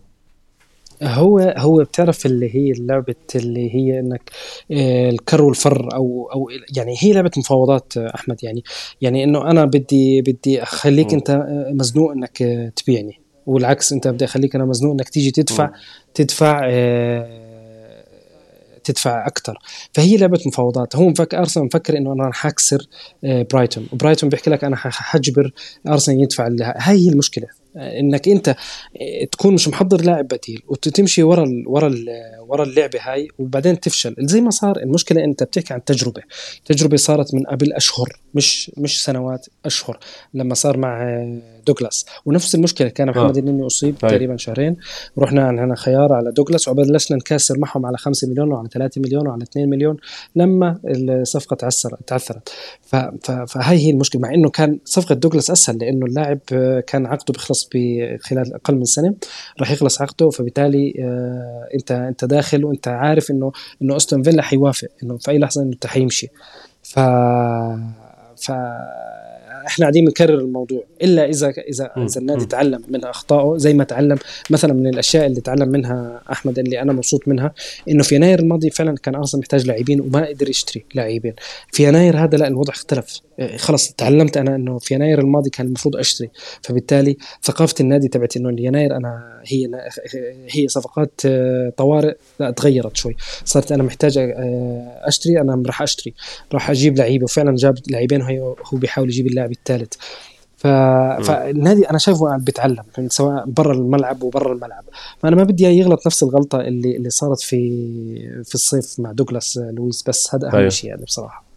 [1.04, 4.32] هو هو بتعرف اللي هي لعبه اللي هي إنك
[4.72, 8.44] آه، الكر والفر أو أو يعني هي لعبة مفاوضات آه، أحمد.
[8.44, 8.64] يعني
[9.02, 12.38] يعني إنه أنا بدي بدي أخليك أنت آه، مزنوق إنك
[12.76, 15.72] تبيعني والعكس أنت بدي أخليك أنا مزنوق إنك تيجي تدفع
[16.14, 16.62] تدفع
[18.84, 19.58] تدفع أكثر
[19.94, 20.96] فهي لعبة مفاوضات.
[20.96, 22.88] هو مفكر أرسنال مفكر إنه أنا رح اكسر
[23.24, 23.88] برايتون.
[23.94, 25.52] وبرايتون بيحكي لك أنا حجبر
[25.88, 27.48] أرسنال يدفع هاي هي المشكلة.
[27.76, 28.56] إنك أنت
[29.32, 32.06] تكون مش محضر لاعب بديل وتمشي ورا ال ورا ال
[32.50, 34.16] ورا اللعبة هاي وبعدين تفشل.
[34.20, 36.22] زي ما صار المشكلة أنت بتحكي عن تجربة.
[36.66, 40.00] تجربة صارت من قبل أشهر مش مش سنوات أشهر
[40.34, 41.24] لما صار مع
[41.68, 42.06] دوغلاس.
[42.26, 43.40] ونفس المشكلة كان محمد آه.
[43.40, 44.12] النني أصيب هاي.
[44.12, 44.78] تقريبا شهرين.
[45.18, 49.44] رحنا عندنا خيار على دوغلاس وبلشنا نكاسر معهم على 5 مليون وعلى 3 مليون وعلى
[49.44, 49.98] 2 مليون
[50.36, 52.00] لما الصفقة تعثرت.
[52.08, 52.50] تعثرت
[53.48, 56.40] فهي هي المشكلة مع إنه كان صفقة دوغلاس أسهل لأنه اللاعب
[56.88, 59.16] كان عقده بيخلص بخلال أقل من سنة
[59.60, 64.88] راح يخلص عقده فبالتالي آه، أنت أنت داخل وانت عارف انه انه أستون فيلا حيوافق
[65.04, 66.28] إنه في أي لحظة إنه حيمشي
[66.84, 67.00] ف
[68.38, 68.52] ف
[69.68, 74.18] إحنا قاعدين بنكرر الموضوع إلا إذا إذا إذا النادي تعلم من أخطائه زي ما تعلم
[74.50, 77.54] مثلا من الأشياء اللي تعلم منها أحمد اللي أنا مبسوط منها
[77.90, 81.34] إنه في يناير الماضي فعلا كان أرسنال محتاج لاعبين وما قدر يشتري لاعبين.
[81.72, 83.22] في يناير هذا لا الوضع اختلف.
[83.58, 86.30] خلص تعلمت أنا إنه في يناير الماضي كان المفروض أشتري.
[86.62, 89.70] فبالتالي ثقافة النادي تبعت إنه يناير أنا هي
[90.50, 93.16] هي صفقات آه، طوارئ لا تغيرت شوي.
[93.46, 96.14] صرت أنا محتاج آه، أشتري أنا راح أشتري.
[96.54, 97.24] راح أجيب لعيبة.
[97.24, 99.94] وفعلا جاب لاعبين هو بيحاول يجيب اللاعب الثالث.
[100.58, 100.68] ف...
[101.28, 104.84] فالنادي أنا شايفه بيتعلم سواء برا الملعب وبرا الملعب.
[105.20, 107.60] فأنا ما بدي يغلط نفس الغلطة اللي اللي صارت في
[108.44, 110.04] في الصيف مع دوغلاس لويس.
[110.08, 110.70] بس هذا أهم طيب.
[110.70, 111.49] شيء يعني بصراحة.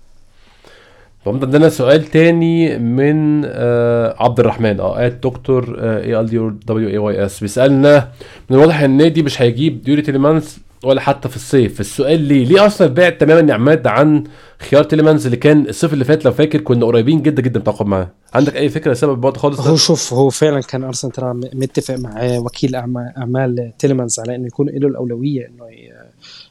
[1.27, 7.25] عندنا سؤال تاني من آه عبد الرحمن آه دكتور A L D W A Y
[7.25, 8.09] S بيسألنا
[8.51, 11.81] من الواضح إن النادي مش هيجيب يوري تيليمانس ولا حتى في الصيف.
[11.81, 14.25] السؤال ليه؟ ليه أصلا بعد تماما يا عماد عن
[14.59, 18.11] خيار تيليمانز اللي كان الصيف اللي فات؟ لو فاكر كنا قريبين جدا جدا من معاه.
[18.35, 22.39] عندك أي فكرة سبب البعد خالص؟ هو شوف هو فعلا كان ارسنال ترى متفق مع
[22.39, 25.67] وكيل أعمال تيليمانز على إنه يكون له الأولوية إنه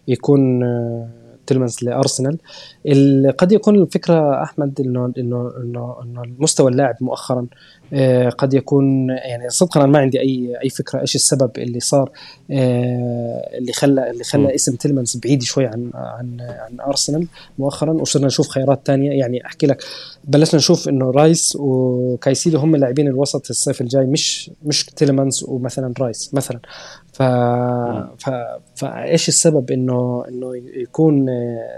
[0.08, 0.64] يكون
[1.48, 2.38] تيلمانز لأرسنال.
[3.38, 7.48] قد يكون الفكرة أحمد انه انه انه إنه المستوى اللاعب مؤخرا
[7.94, 12.12] آه، قد يكون يعني صدقا أنا ما عندي اي أي فكرة إيش السبب اللي صار
[12.52, 17.28] آه، اللي خلى اللي خلى اسم تيلمانز بعيد شوي عن عن عن أرسنال
[17.60, 17.92] مؤخرا.
[17.92, 19.84] وصرنا نشوف خيارات ثانية يعني أحكي لك
[20.24, 26.34] بلشنا نشوف إنه رايس وكايسيدو هم لاعبين الوسط الصيف الجاي مش مش تيلمانز ومثلا رايس
[26.34, 26.60] مثلا.
[27.14, 27.24] ف...
[28.18, 28.30] ف...
[28.76, 31.26] فايش السبب انه إنه يكون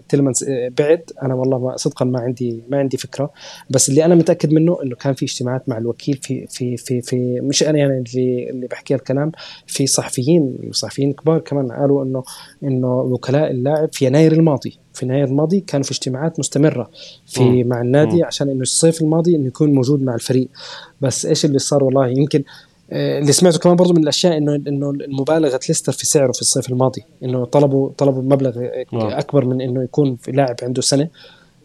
[0.10, 0.46] تيلمانز
[0.78, 3.32] بعد؟ أنا والله صدقا ما عندي ما عندي فكرة.
[3.70, 7.42] بس اللي أنا متأكد منه إنه كان في اجتماعات مع الوكيل في في في في
[7.42, 9.32] مش أنا يعني اللي اللي بحكي الكلام
[9.68, 12.24] في صحفيين صحفيين كبار كمان قالوا انه
[12.64, 14.80] إنه وكلاء اللاعب في يناير الماضي.
[14.94, 16.90] في يناير الماضي كانوا في اجتماعات مستمرة
[17.26, 17.64] في.
[17.64, 18.24] مع النادي.
[18.24, 20.48] عشان إنه الصيف الماضي إنه يكون موجود مع الفريق.
[21.02, 22.44] بس إيش اللي صار والله؟ يمكن آه،
[22.94, 27.04] اللي سمعته كمان برضه من الأشياء انه إنه المبالغة ليستر في سعره في الصيف الماضي
[27.24, 28.54] إنه طلبوا طلبوا مبلغ
[28.94, 31.10] أكبر من إنه يكون في لاعب عنده سنة.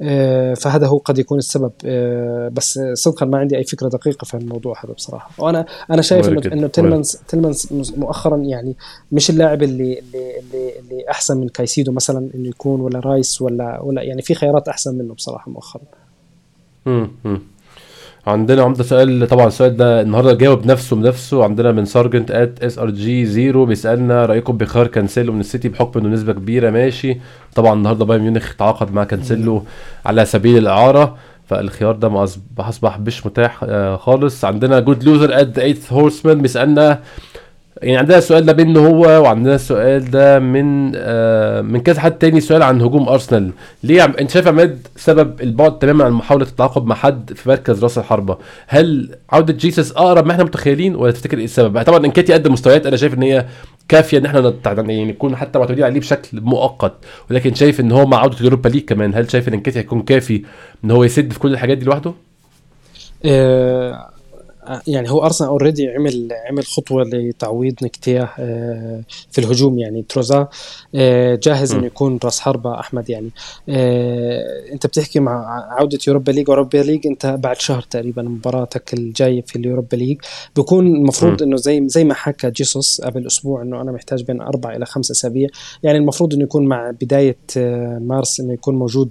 [0.02, 1.72] آه، فهذا هو قد يكون السبب.
[1.84, 5.30] آه، بس صدقا ما عندي أي فكرة دقيقة في الموضوع هذا بصراحة.
[5.38, 8.74] وأنا أنا شايف انه إنه تيلمانز تيلمانز مؤخرا يعني
[9.12, 13.80] مش اللاعب اللي اللي اللي, اللي أحسن من كايسيدو مثلا إنه يكون ولا رايس ولا
[13.80, 15.82] ولا يعني في خيارات أحسن منه بصراحة مؤخرا.
[16.86, 17.10] امم
[18.28, 21.44] عندنا عمدة سؤال طبعا السؤال ده النهارده جاوب نفسه بنفسه.
[21.44, 26.00] عندنا من Sergeant at S R G zero بيسألنا رأيكم بخيار كانسيلو من السيتي بحكم
[26.00, 27.16] إنه نسبة كبيرة ماشي.
[27.54, 29.62] طبعا النهارده بايرن ميونخ تعاقد مع كانسيلو
[30.06, 31.16] على سبيل الإعارة
[31.46, 32.24] فالخيار ده ما
[32.58, 34.44] أصبح مش متاح آه، خالص.
[34.44, 37.00] عندنا Good Loser at Eighth Horseman بيسألنا
[37.82, 42.40] يعني عندنا السؤال ده منه هو وعندنا السؤال ده من آه من كذا حد تاني
[42.40, 43.50] سؤال عن هجوم أرسنال.
[43.82, 47.82] ليه عم أنت شايف عماد سبب البعد تماما عن محاولة التعاقد مع حد في مركز
[47.82, 52.32] راس الحربة؟ هل عودة جيسس أقرب ما إحنا متخيلين ولا تفتكر إيه السبب؟ طبعا انكاتي
[52.32, 53.46] قدم مستويات أنا شايف إن هي
[53.88, 56.92] كافية إن إحنا يعني نكون حتى معتمدين عليه بشكل مؤقت.
[57.30, 59.14] ولكن شايف إن هو مع عودة ال Europa League كمان.
[59.14, 60.42] هل شايف إن نكتيا هيكون كافي
[60.84, 62.12] إن هو يسد في كل الحاجات دي لوحده؟
[63.24, 64.10] آه
[64.86, 70.48] يعني هو أرسنال already عمل عمل خطوة لتعويض نكتيا آه، في الهجوم يعني تروزارد
[70.94, 73.30] آه، جاهز إنه يكون راس حربة أحمد يعني.
[73.68, 79.42] آه، أنت بتحكي مع عودة Europa League Europa League أنت بعد شهر تقريبا مباراتك الجايه
[79.42, 80.18] في ال Europa League
[80.56, 84.76] بيكون المفروض إنه زي زي ما حكى جيسوس قبل أسبوع إنه أنا محتاج بين أربع
[84.76, 85.48] إلى خمسة أسابيع.
[85.82, 87.36] يعني المفروض إنه يكون مع بداية
[87.98, 89.10] مارس إنه يكون موجود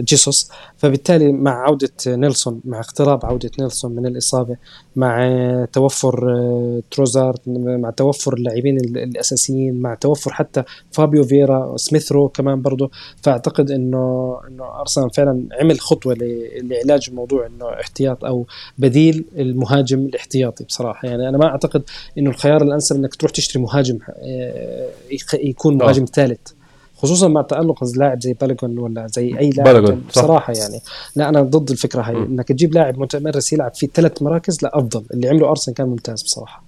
[0.00, 0.50] جيسوس.
[0.78, 4.56] فبالتالي مع عودة نيلسون مع اقتراب عودة نيلسون من الإصابة
[4.96, 5.28] مع
[5.72, 10.62] توفر آه، تروزارد مع توفر اللاعبين الأساسيين مع توفر حتى
[10.92, 12.90] فابيو فيرا سميثرو كمان برضه
[13.22, 16.16] فأعتقد إنه إنه أرسنال فعلا عمل خطوة
[16.62, 18.46] لعلاج الموضوع إنه احتياط أو
[18.78, 21.08] بديل المهاجم الاحتياطي بصراحة.
[21.08, 21.82] يعني أنا ما أعتقد
[22.18, 24.88] إنه الخيار الأنسب إنك تروح تشتري مهاجم آه،
[25.34, 26.57] يكون مهاجم ثالث.
[26.98, 30.80] خصوصا مع تألق لاعب زي بالاجون ولا زي أي لاعب بصراحة يعني
[31.16, 32.16] لا أنا ضد الفكرة هاي.
[32.16, 35.04] إنك تجيب لاعب متمرس يلعب في ثلاث مراكز لا أفضل.
[35.14, 36.62] اللي عمله أرسنال كان ممتاز بصراحة.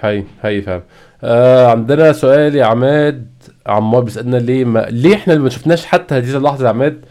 [0.00, 0.82] هاي هاي فاهم
[1.22, 3.26] آه عندنا سؤال يا عماد.
[3.66, 7.04] عمار بيسألنا ليه ما ليه إحنا ما شفناش حتى هذه اللحظة يا عماد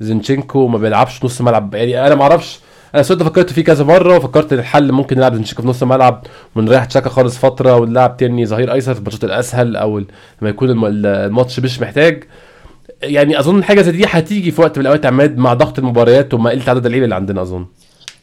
[0.00, 2.60] زينشينكو ما بيلعبش نص ملعب؟ يعني أنا ما أعرفش
[2.94, 6.26] السؤال فكرت فيه كذا مرة وفكرت الحل ممكن نلعب زنشيكو في نص الملعب
[6.56, 11.60] ونريح تشاكا خالص فترة ونلعب تاني ظهير أيسر في الماتشات الأسهل أو لما يكون الماتش
[11.60, 12.24] مش محتاج.
[13.02, 16.50] يعني أظن حاجة زي دي هتيجي في وقت من الأوقات عماد مع ضغط المباريات وما
[16.50, 17.66] قلة عدد اللعيبة اللي عندنا أظن.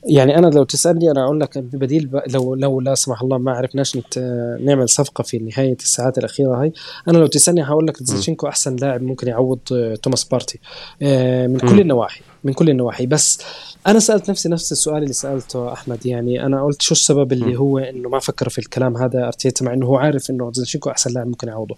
[0.03, 2.22] يعني أنا لو تسألني أنا أقول لك بديل ب...
[2.28, 4.20] لو لو لا سمح الله ما عرفناش نت...
[4.61, 6.74] نعمل صفقة في نهاية الساعات الأخيرة هاي.
[7.07, 10.59] أنا لو تسألني هقول لك زينشينكو أحسن لاعب ممكن يعوض آه، توماس بارتي
[11.01, 12.22] آه، من كل النواحي.
[12.44, 13.06] من كل النواحي.
[13.06, 13.40] بس
[13.88, 16.06] أنا سألت نفسي نفس السؤال اللي سألته أحمد.
[16.06, 19.74] يعني أنا قلت شو السبب اللي هو إنه ما فكر في الكلام هذا أرتيتا مع
[19.74, 21.76] إنه هو عارف إنه زينشينكو أحسن لاعب ممكن يعوضه.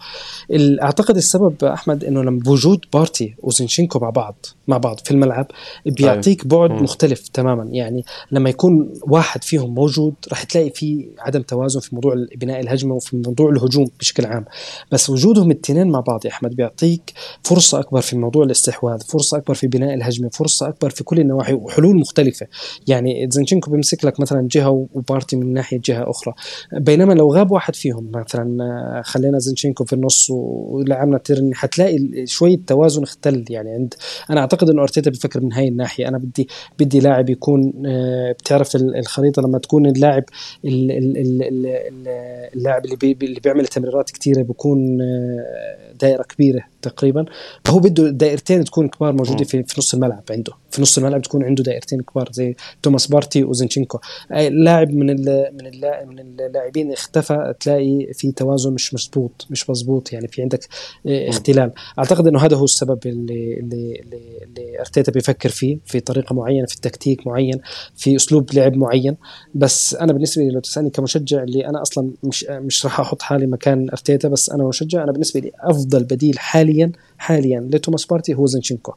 [0.82, 5.47] أعتقد السبب أحمد إنه لما بوجود بارتي وزينشينكو مع بعض مع بعض في الملعب
[5.86, 7.64] بيعطيك بعد مختلف تماما.
[7.72, 12.95] يعني لما يكون واحد فيهم موجود راح تلاقي في عدم توازن في موضوع بناء الهجمة
[12.95, 14.45] وفي موضوع الهجوم بشكل عام.
[14.91, 19.53] بس وجودهم الاثنين مع بعض يا أحمد بيعطيك فرصة أكبر في موضوع الاستحواذ فرصة أكبر
[19.53, 22.47] في بناء الهجمة فرصة أكبر في كل النواحي وحلول مختلفة.
[22.87, 26.33] يعني زنشينكو بيمسك لك مثلا جهة وبارتي من ناحية جهة أخرى.
[26.73, 33.03] بينما لو غاب واحد فيهم مثلا خلينا زنشينكو في النص ولعبنا تيرني حتلاقي شوية توازن
[33.03, 33.93] اختل يعني عند
[34.29, 36.07] أنا أعتقد إنه أرتيتا بيفكر من هاي الناحية.
[36.07, 36.47] أنا بدي
[36.79, 40.23] بدي لاعب يكون آه، بتعرف الخريطة لما تكون اللاعب
[40.65, 47.25] اللاعب اللي اللي بيعمل تمريرات كثيره بيكون آه، دائرة كبيرة تقريبا.
[47.65, 50.23] فهو بده دائرتين تكون كبار موجودين في, في نص الملعب.
[50.41, 50.53] عنده.
[50.71, 53.99] في نص الملعب تكون عنده دائرتين كبار زي توماس بارتي وزنشينكو
[54.31, 55.67] لاعب من من
[56.07, 60.67] من اللاعبين اختفى تلاقي في توازن مش مظبوط مش مظبوط يعني في عندك
[61.07, 61.71] آه، اختلال.
[61.99, 66.65] أعتقد إنه هذا هو السبب اللي اللي اللي, اللي أرتيتا بيفكر فيه في طريقة معينة
[66.65, 67.59] في تكتيك معين
[67.95, 69.17] في أسلوب لعب معين.
[69.55, 73.47] بس أنا بالنسبة لي لو تسألني كمشجع اللي أنا أصلا مش مش راح أحط حالي
[73.47, 78.45] مكان أرتيتا بس أنا مشجع أنا بالنسبة لي أفضل بديل حاليا حاليا لتوماس بارتي هو
[78.45, 78.93] زنشينكو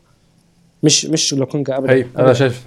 [0.82, 1.92] مش مش لوكونجا ابدا.
[1.92, 2.64] أي أنا شايف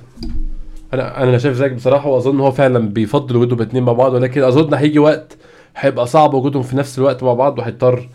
[0.93, 4.73] أنا أنا شايف زيك بصراحة وأظن هو فعلا بيفضل وجودهم الاثنين مع بعض ولكن أظن
[4.73, 5.37] هيجي وقت
[5.77, 8.09] هيبقى صعب وجودهم في نفس الوقت مع بعض وهيضطر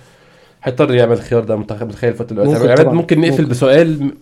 [0.62, 3.48] هيضطر يعمل الخيار ده متخيل الفترة دلوقتي ممكن, يعني ممكن نقفل ممكن.
[3.48, 4.12] بسؤال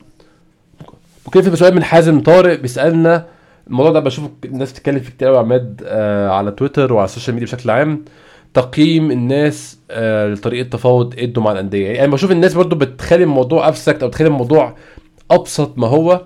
[1.27, 3.27] ممكن نقفل بسؤال من حازم طارق بيسألنا.
[3.67, 7.35] الموضوع ده بشوف الناس بتتكلم فيه كتير قوي عماد آه على تويتر وعلى ال social
[7.35, 8.05] media بشكل عام.
[8.55, 14.03] تقييم الناس آه لطريقة تفاوض إيدو مع الأندية؟ يعني بشوف الناس برضو بتخلي الموضوع أبسط
[14.03, 14.77] أو بتخلي الموضوع
[15.31, 16.21] أبسط ما هو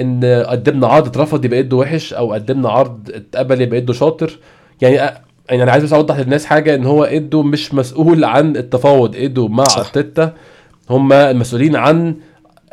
[0.00, 4.38] إن قدمنا عرض اترفض يبقى إيدو وحش أو قدمنا عرض اتقبل يبقى إيدو شاطر.
[4.80, 4.94] يعني
[5.50, 9.48] يعني أنا عايز بس أوضح للناس حاجة إن هو إيدو مش مسؤول عن التفاوض إيدو
[9.48, 10.32] مع أرتيتا.
[10.90, 12.14] هم المسؤولين عن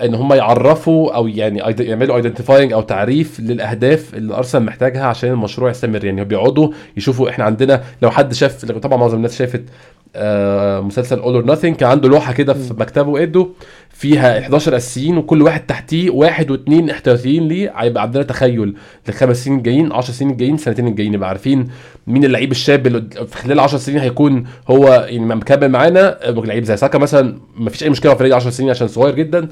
[0.01, 5.69] إن هم يعرفوا أو يعني يعملوا identifying أو تعريف للأهداف اللي ارسنال محتاجها عشان المشروع
[5.69, 6.05] يستمر.
[6.05, 9.63] يعني بيقعدوا يشوفوا إحنا عندنا لو حد شاف طبعا معظم الناس شافت
[10.15, 13.49] آه مسلسل All or Nothing كان عنده لوحة كده في مكتبه ايدو
[13.89, 18.73] فيها 11 اساسيين وكل واحد تحتيه واحد واثنين احتياطيين ليه هيبقى عندنا تخيل.
[19.07, 21.67] للخمس سنين الجايين 10 سنين الجايين سنتين الجايين نبقى عارفين
[22.07, 26.63] مين اللعيب الشاب اللي في خلال 10 سنين هيكون هو يعني مكمل معانا آه، لعيب
[26.63, 27.37] زي ساكا مثلا.
[27.57, 29.47] ما فيش أي مشكلة في فريق 10 سنين عشان صغير جدا.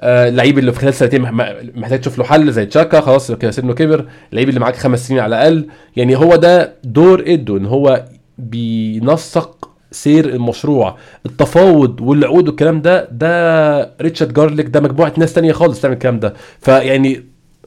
[0.00, 3.50] آه، اللعيب اللي في خلال سنتين مح- محتاج تشوف له حل زي تشاكا خلاص كده
[3.50, 4.04] سنه كبر.
[4.30, 5.66] اللعيب اللي معاك خمس سنين على الأقل.
[5.96, 8.04] يعني هو ده دور ايدو إن هو
[8.38, 10.96] بينسق سير المشروع.
[11.26, 16.34] التفاوض والعقود والكلام ده ده ريتشارد جارليك ده مجموعة ناس تانية خالص تعمل الكلام ده.
[16.60, 17.24] فيعني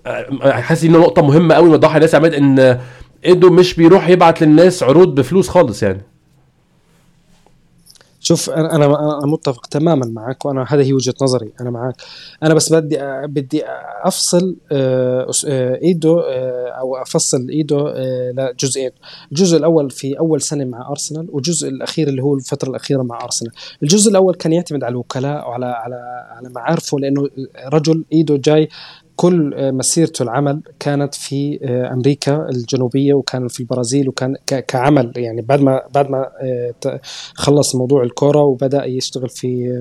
[0.08, 2.80] آه، حاسس إن نقطة مهمة قوي نوضحها للناس يا عماد إن
[3.26, 6.02] إيدو مش بيروح يبعت للناس عروض بفلوس خالص يعني.
[8.24, 11.96] شوف أنا أنا متفق تماما معك وأنا هذا هي وجهة نظري أنا معك.
[12.44, 12.98] أنا بس بدي
[13.28, 13.64] بدي
[14.04, 18.92] أفصل آه، آه، إيدو آه، أو أفصل إيدو آه، لجزئين.
[19.32, 23.52] الجزء الأول في أول سنة مع أرسنال والجزء الأخير اللي هو الفترة الأخيرة مع أرسنال.
[23.84, 27.30] الجزء الأول كان يعتمد على الوكلاء وعلى على على معارفه لأنه
[27.74, 28.70] رجل إيدو جاي
[29.16, 34.36] كل آه، مسيرته العمل كانت في آه، أمريكا الجنوبية وكان في البرازيل وكان
[34.68, 35.14] كعمل.
[35.16, 37.00] يعني بعد ما بعد ما آه،
[37.34, 39.74] خلص موضوع الكورة وبدأ يشتغل في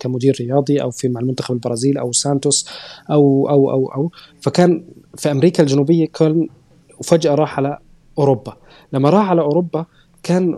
[0.00, 2.68] كمدير رياضي أو في مع المنتخب البرازيل أو سانتوس
[3.10, 4.10] أو أو أو أو.
[4.40, 4.84] فكان
[5.16, 6.48] في أمريكا الجنوبية كان
[7.00, 7.78] وفجأة راح على
[8.18, 8.56] أوروبا.
[8.92, 9.86] لما راح على أوروبا
[10.22, 10.56] كان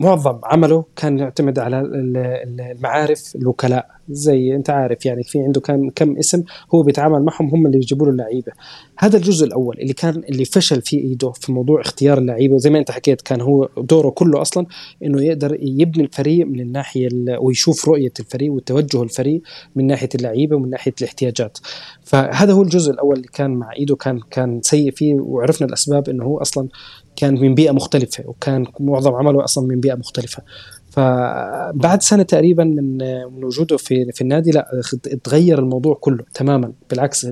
[0.00, 3.96] معظم عمله كان يعتمد على ال- ال- المعارف الوكلاء.
[4.08, 6.42] زي انت عارف يعني في عنده كم كم اسم
[6.74, 8.52] هو بيتعامل معهم هم اللي بيجيبوا له اللعيبة.
[8.98, 12.58] هذا الجزء الأول اللي كان اللي فشل فيه إيدو في موضوع اختيار اللعيبة.
[12.58, 14.66] زي ما انت حكيت كان هو دوره كله أصلا
[15.04, 19.42] إنه يقدر يبني الفريق من الناحية ال- ويشوف رؤية الفريق وتوجه الفريق
[19.76, 21.58] من ناحية اللعيبة ومن ناحية الاحتياجات.
[22.04, 26.24] فهذا هو الجزء الأول اللي كان مع إيدو كان كان سيء فيه وعرفنا الأسباب إنه
[26.24, 26.68] هو أصلا
[27.16, 30.42] كان من بيئة مختلفة وكان معظم عمله أصلا من بيئة مختلفة.
[30.90, 32.98] فبعد سنة تقريبا من
[33.32, 34.82] من وجوده في في النادي لا
[35.24, 36.72] تغير الموضوع كله تماما.
[36.90, 37.26] بالعكس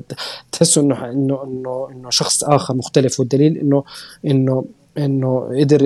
[0.52, 3.20] تحسه إنه إنه إنه إنه شخص آخر مختلف.
[3.20, 3.84] والدليل إنه
[4.26, 4.64] إنه
[4.98, 5.80] إنه قدر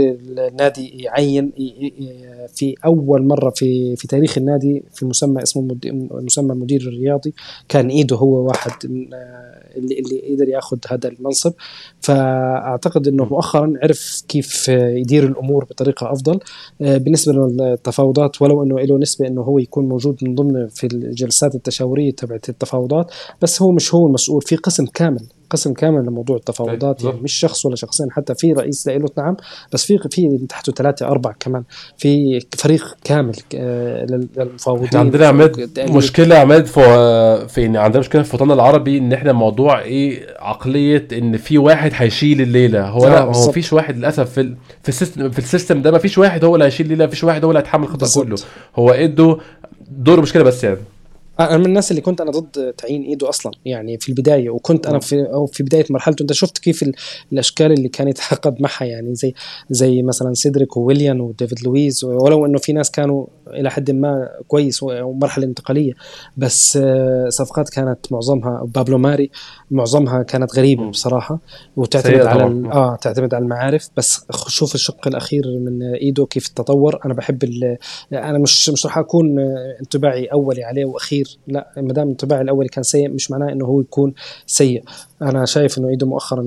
[0.48, 1.52] النادي يعين
[2.54, 5.76] في أول مرة في في تاريخ النادي في مسمى اسمه
[6.10, 7.34] مسمى المدير الرياضي
[7.68, 11.52] كان إيده هو واحد اللي اللي قدر يأخذ هذا المنصب.
[12.00, 16.40] فأعتقد إنه مؤخرا عرف كيف يدير الأمور بطريقة أفضل.
[16.80, 22.10] بالنسبة للتفاوضات ولو إنه له نسبة إنه هو يكون موجود من ضمن في الجلسات التشاورية
[22.12, 23.10] تبعت التفاوضات
[23.42, 25.26] بس هو مش هو المسؤول في قسم كامل.
[25.50, 27.10] قسم كامل لموضوع التفاوضات أيوة.
[27.12, 29.36] يعني مش شخص ولا شخصين حتى في رئيس له نعم
[29.72, 31.62] بس في في تحته ثلاثة أربعة كمان
[31.98, 35.80] في فريق كامل آه، لل- للمفاوضين عندنا عماد.
[35.90, 41.58] مشكلة عماد في عندنا مشكلة في الوطن العربي إن إحنا موضوع إيه عقلية إن في
[41.58, 43.48] واحد هيشيل الليلة هو آه، لا هو.
[43.48, 46.64] مفيش واحد للأسف في في ال system في ال system ده مفيش واحد هو اللي
[46.66, 48.22] هيشيل الليلة مفيش واحد هو اللي هيتحمل الخطا.
[48.24, 48.36] كله
[48.76, 49.38] هو إيدو
[49.90, 50.76] دوره مشكلة بس يعني
[51.40, 54.98] أنا من الناس اللي كنت أنا ضد تعيين إيدو أصلا يعني في البداية وكنت أنا
[54.98, 56.22] في أو في بداية مرحلته.
[56.22, 56.94] أنت شفت كيف ال-
[57.32, 59.34] الأشكال اللي كان يتعاقد معها؟ يعني زي
[59.70, 64.82] زي مثلا سيدريك وويليان وديفيد لويز ولو إنه في ناس كانوا إلى حد ما كويس
[64.82, 65.92] ومرحله انتقالية
[66.36, 69.30] بس آه، صفقات كانت معظمها بابلو ماري
[69.70, 70.90] معظمها كانت غريبة.
[70.90, 71.38] بصراحة
[71.76, 73.88] وتعتمد على آه تعتمد على المعارف.
[73.96, 77.00] بس شوف الشق الأخير من إيدو كيف تطور.
[77.04, 77.76] أنا بحب ال-
[78.12, 82.68] أنا مش مش راح أكون آه، انطباعي أولي عليه وأخير لا ما دام انطباعي الاولي
[82.68, 84.14] كان سيء مش معناه إنه هو يكون
[84.46, 84.82] سيء.
[85.22, 86.42] أنا شايف إنه ايدو مؤخرا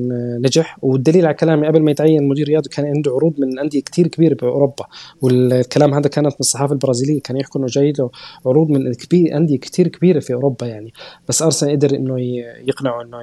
[0.45, 0.77] نجح.
[0.81, 4.33] والدليل على كلامي قبل ما يتعين مدير رياضي كان عنده عروض من أندية كتير كبيرة
[4.41, 4.85] بأوروبا.
[5.21, 8.09] والكلام هذا كانت من الصحافة البرازيلية كان يحكوا إنه جاي له
[8.45, 10.93] عروض من كبير أندية كتير كبيرة في أوروبا يعني.
[11.29, 12.19] بس أرسنال قدر إنه
[12.67, 13.17] يقنعه إنه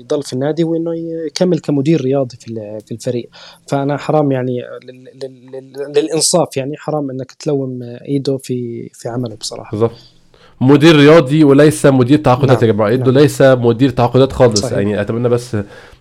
[0.00, 0.94] يضل في النادي وإنه
[1.26, 3.28] يكمل كمدير رياضي في في الفريق.
[3.68, 9.34] فأنا حرام يعني لل- لل- لل- للإنصاف يعني حرام إنك تلوم إيدو في في عمله
[9.36, 9.70] بصراحة.
[9.70, 10.15] بالظبط
[10.60, 13.22] مدير رياضي وليس مدير تعاقدات نعم، يا جماعة ادو نعم.
[13.22, 14.78] ليس مدير تعاقدات خالص صحيح.
[14.78, 15.56] يعني أتمنى بس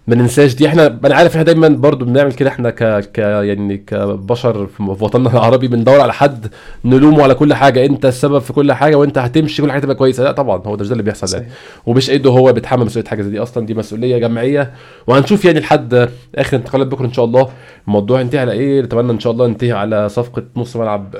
[0.08, 0.68] ما ننساش دي.
[0.68, 2.50] إحنا أنا عارف إحنا دايما برضو بنعمل كده.
[2.50, 2.84] إحنا ك...
[3.14, 6.48] ك يعني كبشر في وطننا العربي بندور على حد
[6.86, 7.86] نلومه على كل حاجة.
[7.86, 10.24] انت السبب في كل حاجة وانت هتمشي كل حاجة تبقى كويسة.
[10.24, 11.50] لا طبعا هو ده مش ده اللي بيحصل يعني.
[11.86, 13.40] ومش ايده هو بيتحمل مسؤولية حاجة زي دي.
[13.40, 14.72] أصلا دي مسؤولية جماعيه
[15.08, 17.50] وهنشوف يعني لحد آخر انتقالات بكرة إن شاء الله.
[17.88, 21.16] الموضوع ينتهي على إيه؟ نتمنى إن شاء الله ينتهي على صفقة نص ملعب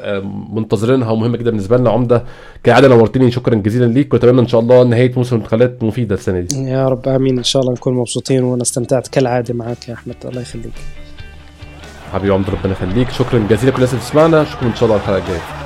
[0.54, 1.90] منتظرينها ومهمة جدا بالنسبة لنا.
[1.90, 2.24] عمدة
[2.64, 4.14] كعاده نورتني شكرا جزيلا ليك.
[4.14, 6.64] ونتمنى إن شاء الله نهاية موسم انتقالات مفيده السنة دي.
[6.64, 7.38] يا رب آمين.
[7.38, 10.74] إن شاء الله نكون مبسوطين وأنا استمتعت كالعادة معك يا أحمد الله يخليك.
[12.14, 13.10] حبيبي عمد ربنا يخليك.
[13.10, 15.18] شكرا جزيلا كل الناس اللي بتسمعنا اشوفكم إن شاء الله الحلقة.
[15.18, 15.65] الجايه